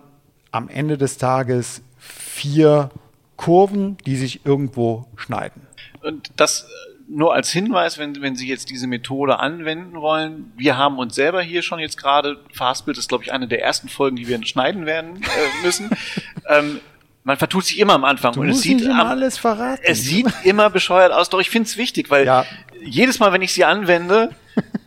am 0.52 0.70
Ende 0.70 0.98
des 0.98 1.18
Tages 1.18 1.82
vier 1.98 2.90
Kurven, 3.38 3.98
die 4.06 4.16
sich 4.16 4.46
irgendwo 4.46 5.06
schneiden. 5.16 5.68
Und 6.02 6.32
das 6.36 6.68
nur 7.08 7.34
als 7.34 7.52
Hinweis, 7.52 7.98
wenn, 7.98 8.22
wenn 8.22 8.36
Sie 8.36 8.48
jetzt 8.48 8.70
diese 8.70 8.88
Methode 8.88 9.40
anwenden 9.40 10.00
wollen, 10.00 10.52
wir 10.56 10.78
haben 10.78 10.98
uns 10.98 11.16
selber 11.16 11.42
hier 11.42 11.62
schon 11.62 11.80
jetzt 11.80 11.98
gerade, 11.98 12.40
Fastbild 12.54 12.98
ist, 12.98 13.10
glaube 13.10 13.24
ich, 13.24 13.32
eine 13.32 13.48
der 13.48 13.62
ersten 13.62 13.90
Folgen, 13.90 14.16
die 14.16 14.28
wir 14.28 14.44
schneiden 14.46 14.86
werden 14.86 15.18
äh, 15.22 15.66
müssen. 15.66 15.90
ähm, 16.50 16.80
man 17.24 17.38
vertut 17.38 17.66
sich 17.66 17.80
immer 17.80 17.94
am 17.94 18.04
Anfang 18.04 18.34
du 18.34 18.42
und 18.42 18.50
es 18.50 18.62
sieht 18.62 18.86
alles 18.88 19.38
verraten. 19.38 19.82
es 19.86 20.04
sieht 20.04 20.28
immer 20.44 20.70
bescheuert 20.70 21.12
aus, 21.12 21.30
doch 21.30 21.40
ich 21.40 21.50
finde 21.50 21.68
es 21.68 21.78
wichtig, 21.78 22.10
weil 22.10 22.26
ja. 22.26 22.46
jedes 22.84 23.20
Mal, 23.20 23.32
wenn 23.32 23.42
ich 23.42 23.54
sie 23.54 23.64
anwende, 23.64 24.32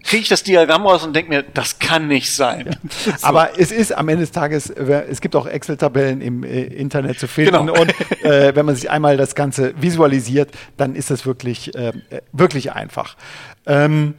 kriege 0.05 0.23
ich 0.23 0.29
das 0.29 0.43
Diagramm 0.43 0.87
raus 0.87 1.05
und 1.05 1.15
denke 1.17 1.31
mir, 1.31 1.43
das 1.43 1.79
kann 1.79 2.09
nicht 2.09 2.31
sein. 2.31 2.67
Ja. 2.67 2.73
So. 3.17 3.27
Aber 3.27 3.59
es 3.59 3.73
ist 3.73 3.93
am 3.93 4.09
Ende 4.09 4.23
des 4.23 4.33
Tages, 4.33 4.69
es 4.69 5.21
gibt 5.21 5.37
auch 5.37 5.47
Excel-Tabellen 5.47 6.21
im 6.21 6.43
äh, 6.43 6.65
Internet 6.65 7.19
zu 7.19 7.29
finden 7.29 7.67
genau. 7.67 7.81
und 7.81 7.91
äh, 8.23 8.55
wenn 8.55 8.67
man 8.67 8.75
sich 8.75 8.91
einmal 8.91 9.17
das 9.17 9.35
Ganze 9.35 9.75
visualisiert, 9.81 10.51
dann 10.77 10.95
ist 10.95 11.11
das 11.11 11.25
wirklich, 11.25 11.75
äh, 11.75 11.93
wirklich 12.33 12.73
einfach. 12.73 13.17
Ähm, 13.65 14.15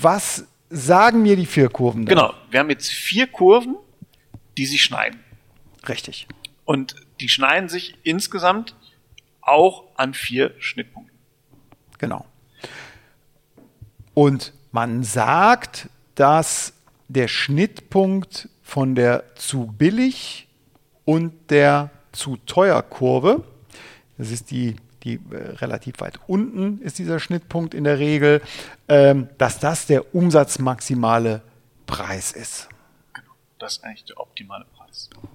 was 0.00 0.44
sagen 0.70 1.22
mir 1.22 1.36
die 1.36 1.46
vier 1.46 1.68
Kurven? 1.68 2.04
Dann? 2.04 2.14
Genau, 2.14 2.34
wir 2.50 2.60
haben 2.60 2.70
jetzt 2.70 2.90
vier 2.90 3.26
Kurven, 3.26 3.76
die 4.56 4.66
sich 4.66 4.82
schneiden. 4.82 5.18
Richtig. 5.88 6.28
Und 6.64 6.94
die 7.20 7.28
schneiden 7.28 7.68
sich 7.68 7.98
insgesamt 8.02 8.74
auch 9.40 9.84
an 9.96 10.14
vier 10.14 10.54
Schnittpunkten. 10.58 11.18
Genau. 11.98 12.24
Und 14.14 14.52
man 14.70 15.02
sagt, 15.04 15.88
dass 16.14 16.74
der 17.08 17.28
Schnittpunkt 17.28 18.48
von 18.62 18.94
der 18.94 19.34
zu 19.36 19.66
billig 19.66 20.48
und 21.04 21.50
der 21.50 21.90
zu 22.12 22.36
teuer 22.46 22.82
Kurve, 22.82 23.44
das 24.18 24.30
ist 24.30 24.50
die, 24.50 24.76
die 25.02 25.14
äh, 25.30 25.36
relativ 25.56 26.00
weit 26.00 26.20
unten 26.26 26.80
ist 26.80 26.98
dieser 26.98 27.18
Schnittpunkt 27.18 27.74
in 27.74 27.84
der 27.84 27.98
Regel, 27.98 28.40
ähm, 28.88 29.28
dass 29.38 29.58
das 29.58 29.86
der 29.86 30.14
umsatzmaximale 30.14 31.42
Preis 31.86 32.32
ist. 32.32 32.68
Genau, 33.12 33.32
das 33.58 33.76
ist 33.76 33.84
eigentlich 33.84 34.04
der 34.04 34.20
optimale 34.20 34.64
Preis 34.64 34.71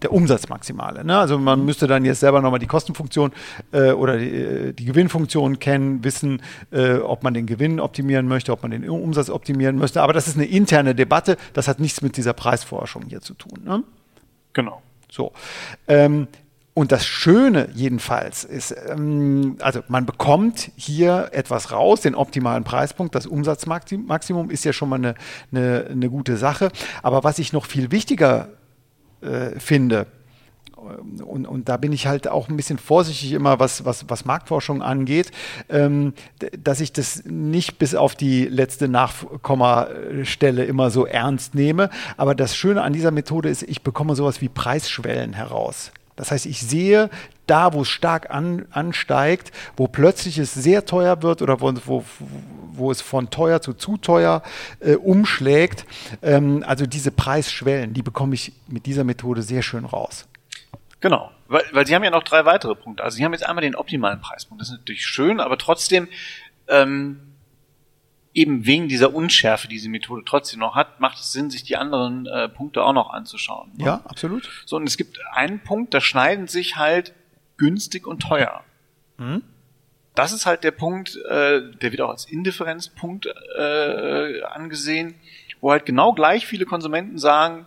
der 0.02 0.12
Umsatzmaximale. 0.12 1.04
Ne? 1.04 1.18
Also 1.18 1.38
man 1.40 1.66
müsste 1.66 1.88
dann 1.88 2.06
jetzt 2.06 2.20
selber 2.20 2.42
nochmal 2.42 2.60
die 2.60 2.68
Kostenfunktion 2.68 3.32
äh, 3.72 3.92
oder 3.92 4.18
die, 4.18 4.30
äh, 4.30 4.74
die, 4.74 4.86
Gewinnfunktion 4.86 5.60
kennen, 5.60 6.04
wissen, 6.04 6.42
äh, 6.72 6.96
ob 6.96 7.24
man 7.24 7.34
den 7.34 7.46
Gewinn 7.46 7.80
optimieren 7.80 8.28
möchte, 8.28 8.52
ob 8.52 8.62
man 8.62 8.72
den 8.72 8.88
Umsatz 8.88 9.30
optimieren 9.30 9.78
möchte. 9.78 10.02
Aber 10.02 10.14
das 10.14 10.28
ist 10.28 10.36
eine 10.36 10.46
interne 10.46 10.94
Debatte. 10.94 11.38
Das 11.54 11.68
hat 11.68 11.80
nichts 11.80 12.02
mit 12.02 12.18
dieser 12.18 12.34
Preisforschung 12.34 13.04
hier 13.08 13.22
zu 13.22 13.34
tun. 13.34 13.64
Ne? 13.64 13.84
Genau. 14.54 14.82
So. 15.10 15.32
Ähm, 15.88 16.28
und 16.74 16.92
das 16.92 17.08
Schöne 17.08 17.70
jedenfalls 17.74 18.44
ist, 18.44 18.76
ähm, 18.88 19.58
also 19.62 19.82
man 19.88 20.06
bekommt 20.06 20.70
hier 20.76 21.30
etwas 21.32 21.72
raus, 21.72 22.02
den 22.02 22.14
optimalen 22.14 22.64
Preispunkt, 22.64 23.16
das 23.16 23.26
Umsatzmaximum 23.26 24.52
ist 24.52 24.64
ja 24.64 24.74
schon 24.74 24.90
mal 24.90 24.98
eine, 24.98 25.16
eine, 25.52 25.88
eine 25.90 26.10
gute 26.12 26.38
Sache. 26.38 26.72
Aber 27.02 27.24
was 27.24 27.40
ich 27.40 27.52
noch 27.52 27.66
viel 27.66 27.90
wichtiger 27.90 28.50
äh, 29.22 29.60
finde. 29.60 30.08
Und, 31.26 31.48
und, 31.48 31.70
da 31.70 31.78
bin 31.78 31.92
ich 31.92 32.06
halt 32.06 32.28
auch 32.28 32.50
ein 32.50 32.56
bisschen 32.56 32.78
vorsichtig 32.78 33.34
immer, 33.34 33.60
was, 33.60 33.84
was, 33.84 34.06
was 34.10 34.26
Marktforschung 34.26 34.84
angeht, 34.84 35.32
ähm, 35.70 36.14
dass 36.58 36.82
ich 36.82 36.94
das 36.94 37.24
nicht 37.26 37.80
bis 37.80 37.96
auf 37.96 38.14
die 38.14 38.46
letzte 38.46 38.88
Nachkommastelle 38.88 40.66
immer 40.66 40.92
so 40.92 41.08
ernst 41.08 41.56
nehme. 41.56 41.90
Aber 42.16 42.36
das 42.36 42.56
Schöne 42.56 42.84
an 42.84 42.94
dieser 42.94 43.12
Methode 43.12 43.50
ist, 43.50 43.64
ich 43.64 43.82
bekomme 43.82 44.16
sowas 44.16 44.40
wie 44.42 44.50
Preisschwellen 44.50 45.34
heraus. 45.34 45.92
Das 46.18 46.32
heißt, 46.32 46.46
ich 46.46 46.60
sehe 46.60 47.10
da, 47.46 47.72
wo 47.74 47.84
es 47.84 47.88
stark 47.88 48.30
an, 48.30 48.66
ansteigt, 48.72 49.52
wo 49.78 49.88
plötzlich 49.88 50.38
es 50.38 50.54
sehr 50.54 50.86
teuer 50.86 51.22
wird 51.24 51.42
oder 51.42 51.62
wo, 51.62 51.74
wo, 51.86 52.06
wo 52.74 52.92
es 52.92 53.02
von 53.02 53.30
teuer 53.30 53.62
zu 53.62 53.74
zu 53.74 53.96
teuer 53.98 54.44
äh, 54.82 54.96
umschlägt. 54.96 55.86
Ähm, 56.22 56.64
also 56.68 56.86
diese 56.86 57.12
Preisschwellen, 57.12 57.94
die 57.94 58.02
bekomme 58.02 58.34
ich 58.36 58.52
mit 58.68 58.86
dieser 58.86 59.06
Methode 59.06 59.42
sehr 59.42 59.62
schön 59.62 59.86
raus. 59.86 60.28
Genau, 61.00 61.32
weil, 61.48 61.64
weil 61.72 61.86
Sie 61.86 61.96
haben 61.96 62.04
ja 62.04 62.10
noch 62.10 62.24
drei 62.24 62.44
weitere 62.46 62.76
Punkte. 62.76 63.04
Also 63.04 63.18
Sie 63.18 63.24
haben 63.24 63.34
jetzt 63.34 63.48
einmal 63.48 63.62
den 63.62 63.76
optimalen 63.76 64.20
Preispunkt. 64.20 64.62
Das 64.62 64.70
ist 64.70 64.80
natürlich 64.80 65.06
schön, 65.06 65.40
aber 65.40 65.58
trotzdem 65.58 66.08
ähm, 66.68 67.20
eben 68.38 68.68
wegen 68.68 68.88
dieser 68.88 69.16
Unschärfe, 69.16 69.68
die 69.68 69.76
diese 69.76 69.90
Methode 69.90 70.22
trotzdem 70.24 70.60
noch 70.60 70.76
hat, 70.76 71.00
macht 71.00 71.18
es 71.18 71.32
Sinn, 71.32 71.50
sich 71.50 71.64
die 71.64 71.76
anderen 71.76 72.28
äh, 72.28 72.48
Punkte 72.48 72.84
auch 72.84 72.94
noch 72.94 73.10
anzuschauen. 73.10 73.72
Ne? 73.76 73.86
Ja, 73.86 74.02
absolut. 74.06 74.48
So, 74.64 74.76
und 74.76 74.88
es 74.88 74.96
gibt 74.96 75.20
einen 75.34 75.60
Punkt, 75.60 75.96
da 75.96 76.02
schneiden 76.02 76.48
sich 76.48 76.78
halt 76.78 77.14
günstig 77.58 78.06
und 78.06 78.20
teuer. 78.20 78.64
Mhm. 79.18 79.42
Das 80.14 80.34
ist 80.34 80.46
halt 80.46 80.64
der 80.64 80.70
Punkt, 80.70 81.16
äh, 81.16 81.62
der 81.82 81.92
wird 81.92 82.00
auch 82.02 82.12
als 82.12 82.26
Indifferenzpunkt 82.26 83.28
äh, 83.58 84.44
angesehen, 84.44 85.16
wo 85.60 85.72
halt 85.72 85.88
genau 85.88 86.14
gleich 86.14 86.46
viele 86.46 86.66
Konsumenten 86.66 87.18
sagen, 87.18 87.66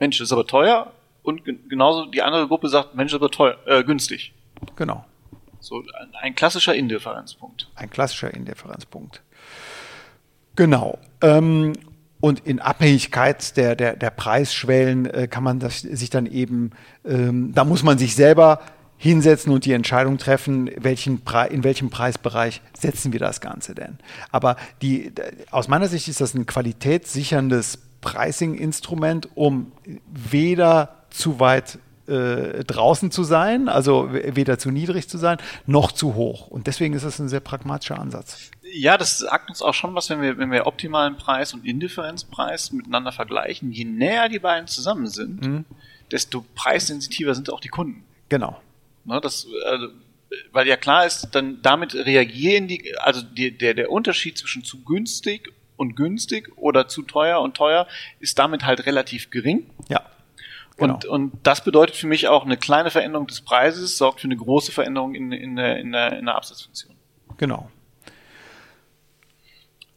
Mensch, 0.00 0.18
das 0.18 0.26
ist 0.28 0.32
aber 0.32 0.46
teuer 0.46 0.92
und 1.22 1.44
genauso 1.68 2.06
die 2.06 2.22
andere 2.22 2.48
Gruppe 2.48 2.68
sagt, 2.68 2.96
Mensch, 2.96 3.12
das 3.12 3.18
ist 3.18 3.22
aber 3.22 3.30
teuer, 3.30 3.58
äh, 3.66 3.84
günstig. 3.84 4.34
Genau. 4.74 5.04
So 5.60 5.84
ein 6.20 6.34
klassischer 6.34 6.74
Indifferenzpunkt. 6.74 7.68
Ein 7.76 7.90
klassischer 7.90 8.34
Indifferenzpunkt. 8.34 9.22
Genau. 10.56 10.98
Ähm, 11.22 11.74
und 12.20 12.40
in 12.40 12.60
Abhängigkeit 12.60 13.56
der, 13.56 13.74
der, 13.74 13.96
der 13.96 14.10
Preisschwellen 14.10 15.06
äh, 15.06 15.26
kann 15.28 15.42
man 15.42 15.58
das, 15.58 15.80
sich 15.80 16.10
dann 16.10 16.26
eben, 16.26 16.72
ähm, 17.04 17.52
da 17.54 17.64
muss 17.64 17.82
man 17.82 17.98
sich 17.98 18.14
selber 18.14 18.60
hinsetzen 18.98 19.52
und 19.52 19.64
die 19.64 19.72
Entscheidung 19.72 20.18
treffen, 20.18 20.70
welchen 20.76 21.22
in 21.48 21.64
welchem 21.64 21.88
Preisbereich 21.88 22.60
setzen 22.78 23.14
wir 23.14 23.20
das 23.20 23.40
Ganze 23.40 23.74
denn. 23.74 23.98
Aber 24.30 24.56
die, 24.82 25.12
aus 25.50 25.68
meiner 25.68 25.88
Sicht 25.88 26.06
ist 26.08 26.20
das 26.20 26.34
ein 26.34 26.44
qualitätssicherndes 26.44 27.78
Pricing-Instrument, 28.02 29.30
um 29.34 29.72
weder 30.06 30.96
zu 31.08 31.40
weit 31.40 31.78
äh, 32.06 32.62
draußen 32.64 33.10
zu 33.10 33.24
sein, 33.24 33.70
also 33.70 34.10
weder 34.12 34.58
zu 34.58 34.70
niedrig 34.70 35.08
zu 35.08 35.16
sein, 35.16 35.38
noch 35.64 35.92
zu 35.92 36.14
hoch. 36.14 36.48
Und 36.48 36.66
deswegen 36.66 36.92
ist 36.92 37.04
das 37.04 37.18
ein 37.20 37.30
sehr 37.30 37.40
pragmatischer 37.40 37.98
Ansatz. 37.98 38.50
Ja, 38.72 38.96
das 38.96 39.18
sagt 39.18 39.48
uns 39.48 39.62
auch 39.62 39.74
schon 39.74 39.94
was, 39.94 40.10
wenn 40.10 40.20
wir, 40.20 40.38
wenn 40.38 40.50
wir 40.50 40.66
optimalen 40.66 41.16
Preis 41.16 41.54
und 41.54 41.64
Indifferenzpreis 41.64 42.72
miteinander 42.72 43.12
vergleichen. 43.12 43.72
Je 43.72 43.84
näher 43.84 44.28
die 44.28 44.38
beiden 44.38 44.66
zusammen 44.66 45.06
sind, 45.06 45.46
mhm. 45.46 45.64
desto 46.10 46.44
preissensitiver 46.54 47.34
sind 47.34 47.50
auch 47.52 47.60
die 47.60 47.68
Kunden. 47.68 48.04
Genau. 48.28 48.60
Ne, 49.04 49.20
das, 49.20 49.46
also, 49.64 49.88
weil 50.52 50.66
ja 50.66 50.76
klar 50.76 51.06
ist, 51.06 51.28
dann 51.32 51.60
damit 51.62 51.94
reagieren 51.94 52.68
die, 52.68 52.96
also 52.98 53.22
die, 53.22 53.56
der, 53.56 53.74
der 53.74 53.90
Unterschied 53.90 54.38
zwischen 54.38 54.64
zu 54.64 54.84
günstig 54.84 55.52
und 55.76 55.96
günstig 55.96 56.52
oder 56.56 56.88
zu 56.88 57.02
teuer 57.02 57.40
und 57.40 57.56
teuer 57.56 57.86
ist 58.20 58.38
damit 58.38 58.64
halt 58.64 58.86
relativ 58.86 59.30
gering. 59.30 59.70
Ja. 59.88 60.02
Genau. 60.76 60.94
Und, 60.94 61.04
und 61.04 61.32
das 61.42 61.64
bedeutet 61.64 61.96
für 61.96 62.06
mich 62.06 62.28
auch 62.28 62.44
eine 62.44 62.56
kleine 62.56 62.90
Veränderung 62.90 63.26
des 63.26 63.40
Preises, 63.42 63.98
sorgt 63.98 64.20
für 64.20 64.26
eine 64.26 64.36
große 64.36 64.72
Veränderung 64.72 65.14
in, 65.14 65.32
in, 65.32 65.56
der, 65.56 65.78
in, 65.78 65.92
der, 65.92 66.18
in 66.18 66.26
der 66.26 66.36
Absatzfunktion. 66.36 66.94
Genau. 67.36 67.70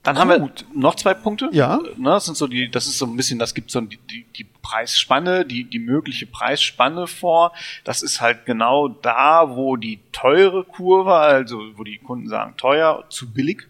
Dann 0.03 0.15
Gut. 0.15 0.21
haben 0.21 0.29
wir 0.29 0.53
noch 0.73 0.95
zwei 0.95 1.13
Punkte. 1.13 1.49
Ja. 1.53 1.79
Ne, 1.95 2.09
das 2.09 2.25
sind 2.25 2.35
so 2.35 2.47
die, 2.47 2.69
das 2.69 2.87
ist 2.87 2.97
so 2.97 3.05
ein 3.05 3.15
bisschen, 3.15 3.39
das 3.39 3.53
gibt 3.53 3.71
so 3.71 3.79
die, 3.79 3.97
die, 3.97 4.25
die 4.35 4.43
Preisspanne, 4.43 5.45
die, 5.45 5.63
die 5.63 5.79
mögliche 5.79 6.25
Preisspanne 6.25 7.07
vor. 7.07 7.53
Das 7.85 8.03
ist 8.03 8.19
halt 8.19 8.45
genau 8.45 8.89
da, 8.89 9.55
wo 9.55 9.77
die 9.77 10.01
teure 10.11 10.65
Kurve, 10.65 11.13
also 11.13 11.57
wo 11.77 11.85
die 11.85 11.99
Kunden 11.99 12.27
sagen 12.27 12.55
teuer, 12.57 13.05
zu 13.09 13.31
billig 13.31 13.63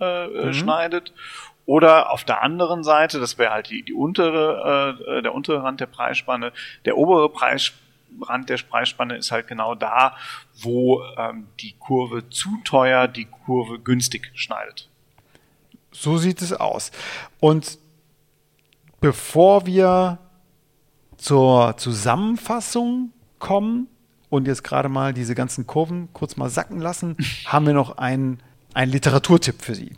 äh, 0.00 0.24
äh 0.24 0.46
mhm. 0.46 0.52
schneidet. 0.52 1.12
Oder 1.64 2.10
auf 2.10 2.24
der 2.24 2.42
anderen 2.42 2.82
Seite, 2.82 3.20
das 3.20 3.38
wäre 3.38 3.52
halt 3.52 3.70
die, 3.70 3.82
die 3.82 3.94
untere, 3.94 4.98
äh, 5.08 5.22
der 5.22 5.32
untere 5.32 5.62
Rand 5.62 5.80
der 5.80 5.86
Preisspanne, 5.86 6.52
der 6.84 6.96
obere 6.96 7.28
Preisrand 7.28 8.48
der 8.48 8.58
Preisspanne 8.68 9.16
ist 9.16 9.30
halt 9.30 9.46
genau 9.46 9.76
da, 9.76 10.16
wo 10.54 11.04
ähm, 11.16 11.46
die 11.60 11.74
Kurve 11.78 12.28
zu 12.30 12.50
teuer, 12.64 13.06
die 13.06 13.26
Kurve 13.26 13.78
günstig 13.78 14.32
schneidet. 14.34 14.88
So 16.06 16.18
sieht 16.18 16.40
es 16.40 16.52
aus. 16.52 16.92
Und 17.40 17.80
bevor 19.00 19.66
wir 19.66 20.18
zur 21.16 21.76
Zusammenfassung 21.78 23.10
kommen 23.40 23.88
und 24.30 24.46
jetzt 24.46 24.62
gerade 24.62 24.88
mal 24.88 25.12
diese 25.12 25.34
ganzen 25.34 25.66
Kurven 25.66 26.08
kurz 26.12 26.36
mal 26.36 26.48
sacken 26.48 26.78
lassen, 26.78 27.16
haben 27.46 27.66
wir 27.66 27.74
noch 27.74 27.98
einen, 27.98 28.38
einen 28.72 28.92
Literaturtipp 28.92 29.62
für 29.62 29.74
Sie. 29.74 29.96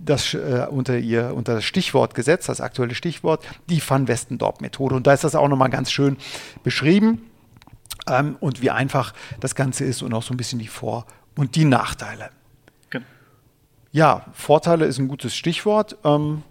das 0.06 0.34
äh, 0.34 0.68
unter 0.70 0.98
ihr 0.98 1.34
unter 1.36 1.56
das 1.56 1.64
Stichwort 1.64 2.14
gesetzt, 2.14 2.48
das 2.48 2.62
aktuelle 2.62 2.96
Stichwort, 2.96 3.46
die 3.70 3.82
Van 3.86 4.08
Westendorp 4.08 4.62
Methode. 4.62 4.96
Und 4.96 5.08
da 5.08 5.14
ist 5.14 5.24
das 5.24 5.36
auch 5.36 5.48
nochmal 5.48 5.70
ganz 5.70 5.92
schön 5.92 6.18
beschrieben 6.64 7.29
ähm, 8.10 8.38
und 8.40 8.62
wie 8.62 8.72
einfach 8.72 9.14
das 9.40 9.56
Ganze 9.56 9.86
ist 9.86 10.02
und 10.02 10.14
auch 10.14 10.24
so 10.24 10.34
ein 10.34 10.38
bisschen 10.38 10.60
die 10.60 10.68
Vor- 10.68 11.06
und 11.36 11.56
die 11.56 11.66
Nachteile. 11.66 12.30
Genau. 12.90 13.06
Ja, 13.92 14.26
Vorteile 14.34 14.86
ist 14.86 15.00
ein 15.00 15.08
gutes 15.08 15.36
Stichwort. 15.36 15.98
Ähm, 16.04 16.44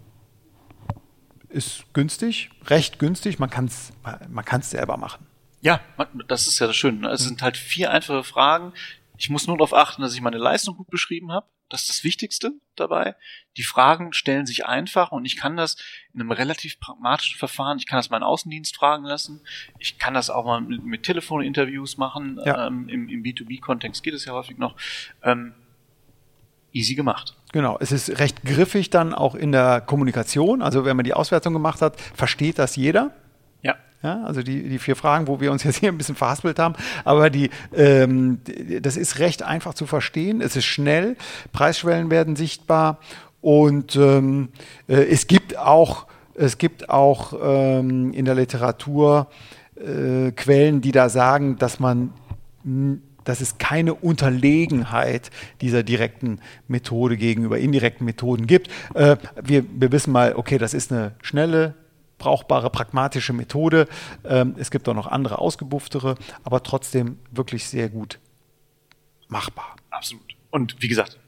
ist 1.48 1.84
günstig, 1.94 2.50
recht 2.66 2.98
günstig. 2.98 3.38
Man 3.38 3.50
kann 3.50 3.66
es 3.66 3.92
man 4.28 4.44
kann's 4.44 4.70
selber 4.70 4.96
machen. 4.96 5.26
Ja, 5.60 5.80
das 6.28 6.46
ist 6.46 6.58
ja 6.58 6.66
das 6.66 6.76
Schöne. 6.76 7.00
Ne? 7.00 7.08
Es 7.10 7.22
sind 7.22 7.42
halt 7.42 7.56
vier 7.56 7.90
einfache 7.90 8.22
Fragen. 8.22 8.72
Ich 9.16 9.28
muss 9.30 9.46
nur 9.46 9.56
darauf 9.56 9.74
achten, 9.74 10.02
dass 10.02 10.14
ich 10.14 10.20
meine 10.20 10.38
Leistung 10.38 10.76
gut 10.76 10.88
beschrieben 10.88 11.32
habe. 11.32 11.46
Das 11.68 11.82
ist 11.82 11.90
das 11.90 12.04
Wichtigste 12.04 12.52
dabei. 12.76 13.14
Die 13.56 13.62
Fragen 13.62 14.12
stellen 14.12 14.46
sich 14.46 14.66
einfach 14.66 15.12
und 15.12 15.24
ich 15.24 15.36
kann 15.36 15.56
das 15.56 15.76
in 16.14 16.20
einem 16.20 16.30
relativ 16.30 16.80
pragmatischen 16.80 17.38
Verfahren, 17.38 17.78
ich 17.78 17.86
kann 17.86 17.98
das 17.98 18.10
meinen 18.10 18.22
Außendienst 18.22 18.76
fragen 18.76 19.04
lassen, 19.04 19.40
ich 19.78 19.98
kann 19.98 20.14
das 20.14 20.30
auch 20.30 20.44
mal 20.44 20.60
mit, 20.60 20.84
mit 20.84 21.02
Telefoninterviews 21.02 21.96
machen, 21.96 22.40
ja. 22.44 22.66
ähm, 22.66 22.88
im, 22.88 23.08
im 23.08 23.22
B2B-Kontext 23.22 24.02
geht 24.02 24.14
es 24.14 24.24
ja 24.24 24.32
häufig 24.32 24.58
noch. 24.58 24.76
Ähm, 25.22 25.54
easy 26.72 26.94
gemacht. 26.94 27.36
Genau, 27.52 27.78
es 27.80 27.92
ist 27.92 28.18
recht 28.18 28.44
griffig 28.44 28.90
dann 28.90 29.14
auch 29.14 29.34
in 29.34 29.52
der 29.52 29.80
Kommunikation. 29.80 30.60
Also 30.62 30.84
wenn 30.84 30.96
man 30.96 31.04
die 31.04 31.14
Auswertung 31.14 31.54
gemacht 31.54 31.80
hat, 31.80 31.98
versteht 32.00 32.58
das 32.58 32.76
jeder. 32.76 33.12
Ja, 34.02 34.22
also 34.22 34.42
die, 34.42 34.68
die 34.68 34.78
vier 34.78 34.94
Fragen, 34.94 35.26
wo 35.26 35.40
wir 35.40 35.50
uns 35.50 35.64
jetzt 35.64 35.78
hier 35.78 35.90
ein 35.90 35.98
bisschen 35.98 36.14
verhaspelt 36.14 36.60
haben. 36.60 36.76
Aber 37.04 37.30
die, 37.30 37.50
ähm, 37.74 38.40
das 38.80 38.96
ist 38.96 39.18
recht 39.18 39.42
einfach 39.42 39.74
zu 39.74 39.86
verstehen. 39.86 40.40
Es 40.40 40.54
ist 40.54 40.66
schnell, 40.66 41.16
Preisschwellen 41.52 42.08
werden 42.08 42.36
sichtbar 42.36 42.98
und 43.40 43.96
ähm, 43.96 44.50
äh, 44.86 44.94
es 44.94 45.26
gibt 45.26 45.58
auch, 45.58 46.06
es 46.34 46.58
gibt 46.58 46.90
auch 46.90 47.32
ähm, 47.42 48.12
in 48.12 48.24
der 48.24 48.36
Literatur 48.36 49.26
äh, 49.74 50.30
Quellen, 50.30 50.80
die 50.80 50.92
da 50.92 51.08
sagen, 51.08 51.56
dass 51.58 51.80
man 51.80 52.12
dass 53.24 53.40
es 53.40 53.58
keine 53.58 53.94
Unterlegenheit 53.94 55.30
dieser 55.60 55.82
direkten 55.82 56.40
Methode 56.66 57.16
gegenüber 57.16 57.58
indirekten 57.58 58.04
Methoden 58.04 58.46
gibt. 58.46 58.68
Äh, 58.94 59.16
wir, 59.42 59.64
wir 59.70 59.92
wissen 59.92 60.12
mal, 60.12 60.34
okay, 60.34 60.58
das 60.58 60.74
ist 60.74 60.92
eine 60.92 61.12
schnelle, 61.22 61.74
brauchbare, 62.18 62.70
pragmatische 62.70 63.32
Methode. 63.32 63.88
Ähm, 64.24 64.54
es 64.58 64.70
gibt 64.70 64.88
auch 64.88 64.94
noch 64.94 65.06
andere 65.06 65.38
ausgebufftere, 65.38 66.16
aber 66.44 66.62
trotzdem 66.62 67.18
wirklich 67.30 67.66
sehr 67.66 67.88
gut 67.88 68.18
machbar. 69.28 69.76
Absolut. 69.90 70.22
Und 70.50 70.76
wie 70.80 70.88
gesagt, 70.88 71.18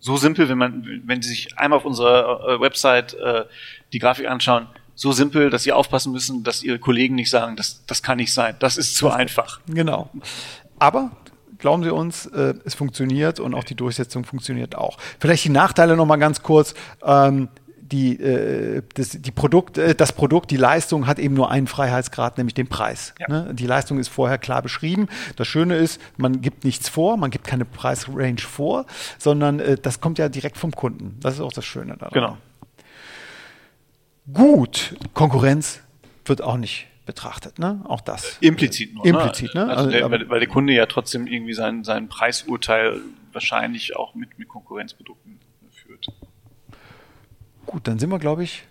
so 0.00 0.16
simpel, 0.16 0.48
wenn 0.48 0.58
man, 0.58 1.02
wenn 1.04 1.22
Sie 1.22 1.30
sich 1.30 1.58
einmal 1.58 1.78
auf 1.78 1.84
unserer 1.84 2.48
äh, 2.48 2.60
Website 2.60 3.14
äh, 3.14 3.44
die 3.92 3.98
Grafik 3.98 4.28
anschauen, 4.28 4.68
so 4.94 5.12
simpel, 5.12 5.50
dass 5.50 5.62
Sie 5.62 5.72
aufpassen 5.72 6.12
müssen, 6.12 6.44
dass 6.44 6.62
Ihre 6.62 6.78
Kollegen 6.78 7.14
nicht 7.14 7.30
sagen, 7.30 7.56
das, 7.56 7.84
das 7.86 8.02
kann 8.02 8.18
nicht 8.18 8.32
sein, 8.32 8.56
das 8.58 8.76
ist 8.76 8.96
zu 8.96 9.10
einfach. 9.10 9.60
Genau. 9.66 10.10
Aber 10.78 11.10
glauben 11.58 11.82
Sie 11.82 11.92
uns, 11.92 12.26
äh, 12.26 12.54
es 12.64 12.74
funktioniert 12.74 13.40
und 13.40 13.54
auch 13.54 13.64
die 13.64 13.74
Durchsetzung 13.74 14.24
funktioniert 14.24 14.76
auch. 14.76 14.98
Vielleicht 15.18 15.44
die 15.44 15.50
Nachteile 15.50 15.96
nochmal 15.96 16.18
ganz 16.18 16.42
kurz. 16.42 16.74
Ähm, 17.02 17.48
die, 17.92 18.20
äh, 18.20 18.82
das, 18.94 19.10
die 19.10 19.30
Produkt, 19.30 19.78
äh, 19.78 19.94
das 19.94 20.12
Produkt, 20.12 20.50
die 20.50 20.56
Leistung 20.56 21.06
hat 21.06 21.18
eben 21.18 21.34
nur 21.34 21.50
einen 21.50 21.66
Freiheitsgrad, 21.66 22.38
nämlich 22.38 22.54
den 22.54 22.68
Preis. 22.68 23.14
Ja. 23.18 23.28
Ne? 23.28 23.54
Die 23.54 23.66
Leistung 23.66 23.98
ist 23.98 24.08
vorher 24.08 24.38
klar 24.38 24.62
beschrieben. 24.62 25.08
Das 25.36 25.48
Schöne 25.48 25.76
ist, 25.76 26.00
man 26.16 26.40
gibt 26.40 26.64
nichts 26.64 26.88
vor, 26.88 27.16
man 27.16 27.30
gibt 27.30 27.46
keine 27.46 27.64
Preisrange 27.64 28.40
vor, 28.40 28.86
sondern 29.18 29.60
äh, 29.60 29.76
das 29.76 30.00
kommt 30.00 30.18
ja 30.18 30.28
direkt 30.28 30.58
vom 30.58 30.72
Kunden. 30.72 31.16
Das 31.20 31.34
ist 31.34 31.40
auch 31.40 31.52
das 31.52 31.64
Schöne 31.64 31.96
daran. 31.96 32.12
Genau. 32.12 32.36
Gut, 34.32 34.94
Konkurrenz 35.14 35.80
wird 36.26 36.42
auch 36.42 36.58
nicht 36.58 36.86
betrachtet, 37.06 37.58
ne? 37.58 37.80
Auch 37.84 38.02
das. 38.02 38.36
Implizit 38.42 38.94
nur. 38.94 39.04
Ne? 39.04 39.10
Implizit, 39.10 39.54
ne? 39.54 39.66
Also 39.66 39.90
der, 39.90 40.10
weil, 40.10 40.28
weil, 40.28 40.40
der 40.40 40.48
Kunde 40.48 40.74
ja 40.74 40.84
trotzdem 40.84 41.26
irgendwie 41.26 41.54
sein, 41.54 41.82
sein 41.82 42.08
Preisurteil 42.08 43.00
wahrscheinlich 43.32 43.96
auch 43.96 44.14
mit, 44.14 44.38
mit 44.38 44.48
Konkurrenzprodukten 44.48 45.38
führt. 45.70 46.08
Gut, 47.68 47.86
dann 47.86 47.98
sind 47.98 48.08
wir, 48.08 48.18
glaube 48.18 48.44
ich, 48.44 48.64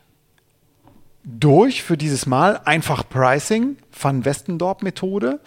durch 1.24 1.84
für 1.84 1.98
dieses 1.98 2.26
Mal. 2.26 2.62
Einfach 2.66 3.08
Pricing, 3.08 3.78
Van 3.92 4.26
Westendorp 4.26 4.82
Methode. 4.82 5.40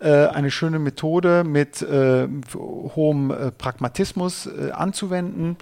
Äh, 0.00 0.26
eine 0.26 0.50
schöne 0.50 0.80
Methode 0.80 1.44
mit 1.44 1.82
äh, 1.82 2.26
hohem 2.52 3.30
äh, 3.30 3.52
Pragmatismus 3.52 4.46
äh, 4.46 4.72
anzuwenden. 4.72 5.56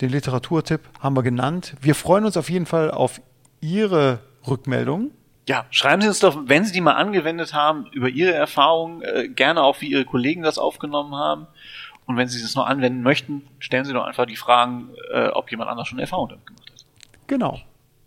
Den 0.00 0.08
Literaturtipp 0.08 0.80
haben 0.98 1.14
wir 1.14 1.22
genannt. 1.22 1.74
Wir 1.82 1.94
freuen 1.94 2.24
uns 2.24 2.38
auf 2.38 2.48
jeden 2.48 2.64
Fall 2.64 2.90
auf 2.90 3.20
Ihre 3.60 4.20
Rückmeldung. 4.48 5.10
Ja, 5.46 5.66
schreiben 5.70 6.00
Sie 6.00 6.08
uns 6.08 6.20
doch, 6.20 6.38
wenn 6.46 6.64
Sie 6.64 6.72
die 6.72 6.80
mal 6.80 6.94
angewendet 6.94 7.52
haben, 7.52 7.84
über 7.92 8.08
Ihre 8.08 8.32
Erfahrungen, 8.32 9.02
äh, 9.02 9.28
gerne 9.28 9.62
auch, 9.62 9.82
wie 9.82 9.88
Ihre 9.88 10.06
Kollegen 10.06 10.42
das 10.42 10.56
aufgenommen 10.56 11.16
haben. 11.16 11.48
Und 12.06 12.16
wenn 12.16 12.28
Sie 12.28 12.40
das 12.42 12.54
noch 12.54 12.66
anwenden 12.66 13.02
möchten, 13.02 13.42
stellen 13.58 13.84
Sie 13.84 13.92
doch 13.92 14.04
einfach 14.04 14.24
die 14.26 14.36
Fragen, 14.36 14.90
äh, 15.12 15.26
ob 15.28 15.50
jemand 15.50 15.68
anders 15.70 15.88
schon 15.88 15.98
Erfahrung 15.98 16.28
damit 16.28 16.46
gemacht 16.46 16.70
hat. 16.70 16.84
Genau. 17.26 17.58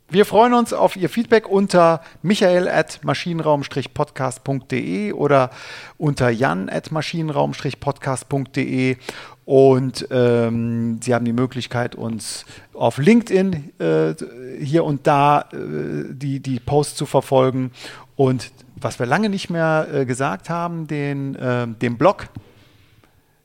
Wir 0.07 0.25
freuen 0.25 0.53
uns 0.53 0.71
auf 0.71 0.95
Ihr 0.95 1.09
Feedback 1.09 1.49
unter 1.49 2.03
michael 2.21 2.67
at 2.67 2.99
maschinenraum-podcast.de 3.03 5.13
oder 5.13 5.49
unter 5.97 6.29
jan 6.29 6.69
at 6.69 6.91
maschinenraum-podcast.de 6.91 8.97
und 9.45 10.07
ähm, 10.09 10.99
Sie 11.01 11.13
haben 11.13 11.25
die 11.25 11.33
Möglichkeit, 11.33 11.95
uns 11.95 12.45
auf 12.73 12.97
LinkedIn 12.97 13.79
äh, 13.79 14.15
hier 14.59 14.83
und 14.83 15.07
da 15.07 15.41
äh, 15.51 16.05
die, 16.09 16.39
die 16.39 16.59
Posts 16.59 16.95
zu 16.95 17.05
verfolgen. 17.05 17.71
Und 18.15 18.51
was 18.75 18.99
wir 18.99 19.05
lange 19.05 19.29
nicht 19.29 19.49
mehr 19.49 19.87
äh, 19.93 20.05
gesagt 20.05 20.49
haben, 20.49 20.87
den, 20.87 21.35
äh, 21.35 21.67
den 21.67 21.97
Blog, 21.97 22.27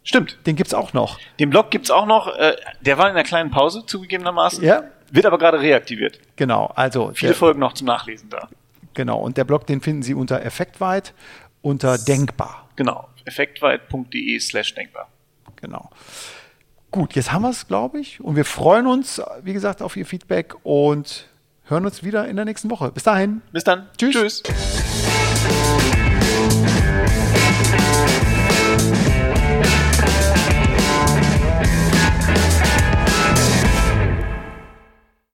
Stimmt. 0.02 0.38
Den 0.46 0.56
gibt's 0.56 0.74
auch 0.74 0.92
noch. 0.92 1.18
Den 1.38 1.50
Blog 1.50 1.70
gibt's 1.70 1.90
auch 1.90 2.06
noch. 2.06 2.34
Äh, 2.36 2.56
der 2.80 2.98
war 2.98 3.06
in 3.06 3.12
einer 3.12 3.24
kleinen 3.24 3.50
Pause, 3.50 3.84
zugegebenermaßen. 3.86 4.64
Ja. 4.64 4.84
Wird 5.10 5.26
aber 5.26 5.38
gerade 5.38 5.60
reaktiviert. 5.60 6.18
Genau, 6.36 6.72
also. 6.74 7.12
Viele 7.14 7.34
Folgen 7.34 7.60
noch 7.60 7.74
zum 7.74 7.86
Nachlesen 7.86 8.30
da. 8.30 8.48
Genau, 8.94 9.18
und 9.18 9.36
der 9.36 9.44
Blog, 9.44 9.66
den 9.66 9.80
finden 9.80 10.02
Sie 10.02 10.14
unter 10.14 10.42
Effektweit, 10.42 11.14
unter 11.62 11.98
Denkbar. 11.98 12.68
Genau, 12.76 13.08
effektweit.de 13.24 14.38
slash 14.40 14.74
denkbar. 14.74 15.08
Genau. 15.56 15.90
Gut, 16.90 17.14
jetzt 17.14 17.32
haben 17.32 17.42
wir 17.42 17.50
es, 17.50 17.68
glaube 17.68 18.00
ich. 18.00 18.20
Und 18.20 18.36
wir 18.36 18.44
freuen 18.44 18.86
uns, 18.86 19.22
wie 19.42 19.52
gesagt, 19.52 19.82
auf 19.82 19.96
Ihr 19.96 20.06
Feedback 20.06 20.54
und 20.64 21.28
hören 21.64 21.84
uns 21.84 22.02
wieder 22.02 22.26
in 22.26 22.36
der 22.36 22.44
nächsten 22.44 22.70
Woche. 22.70 22.90
Bis 22.90 23.04
dahin. 23.04 23.42
Bis 23.52 23.64
dann. 23.64 23.88
Tschüss. 23.96 24.42
Tschüss. 24.42 24.42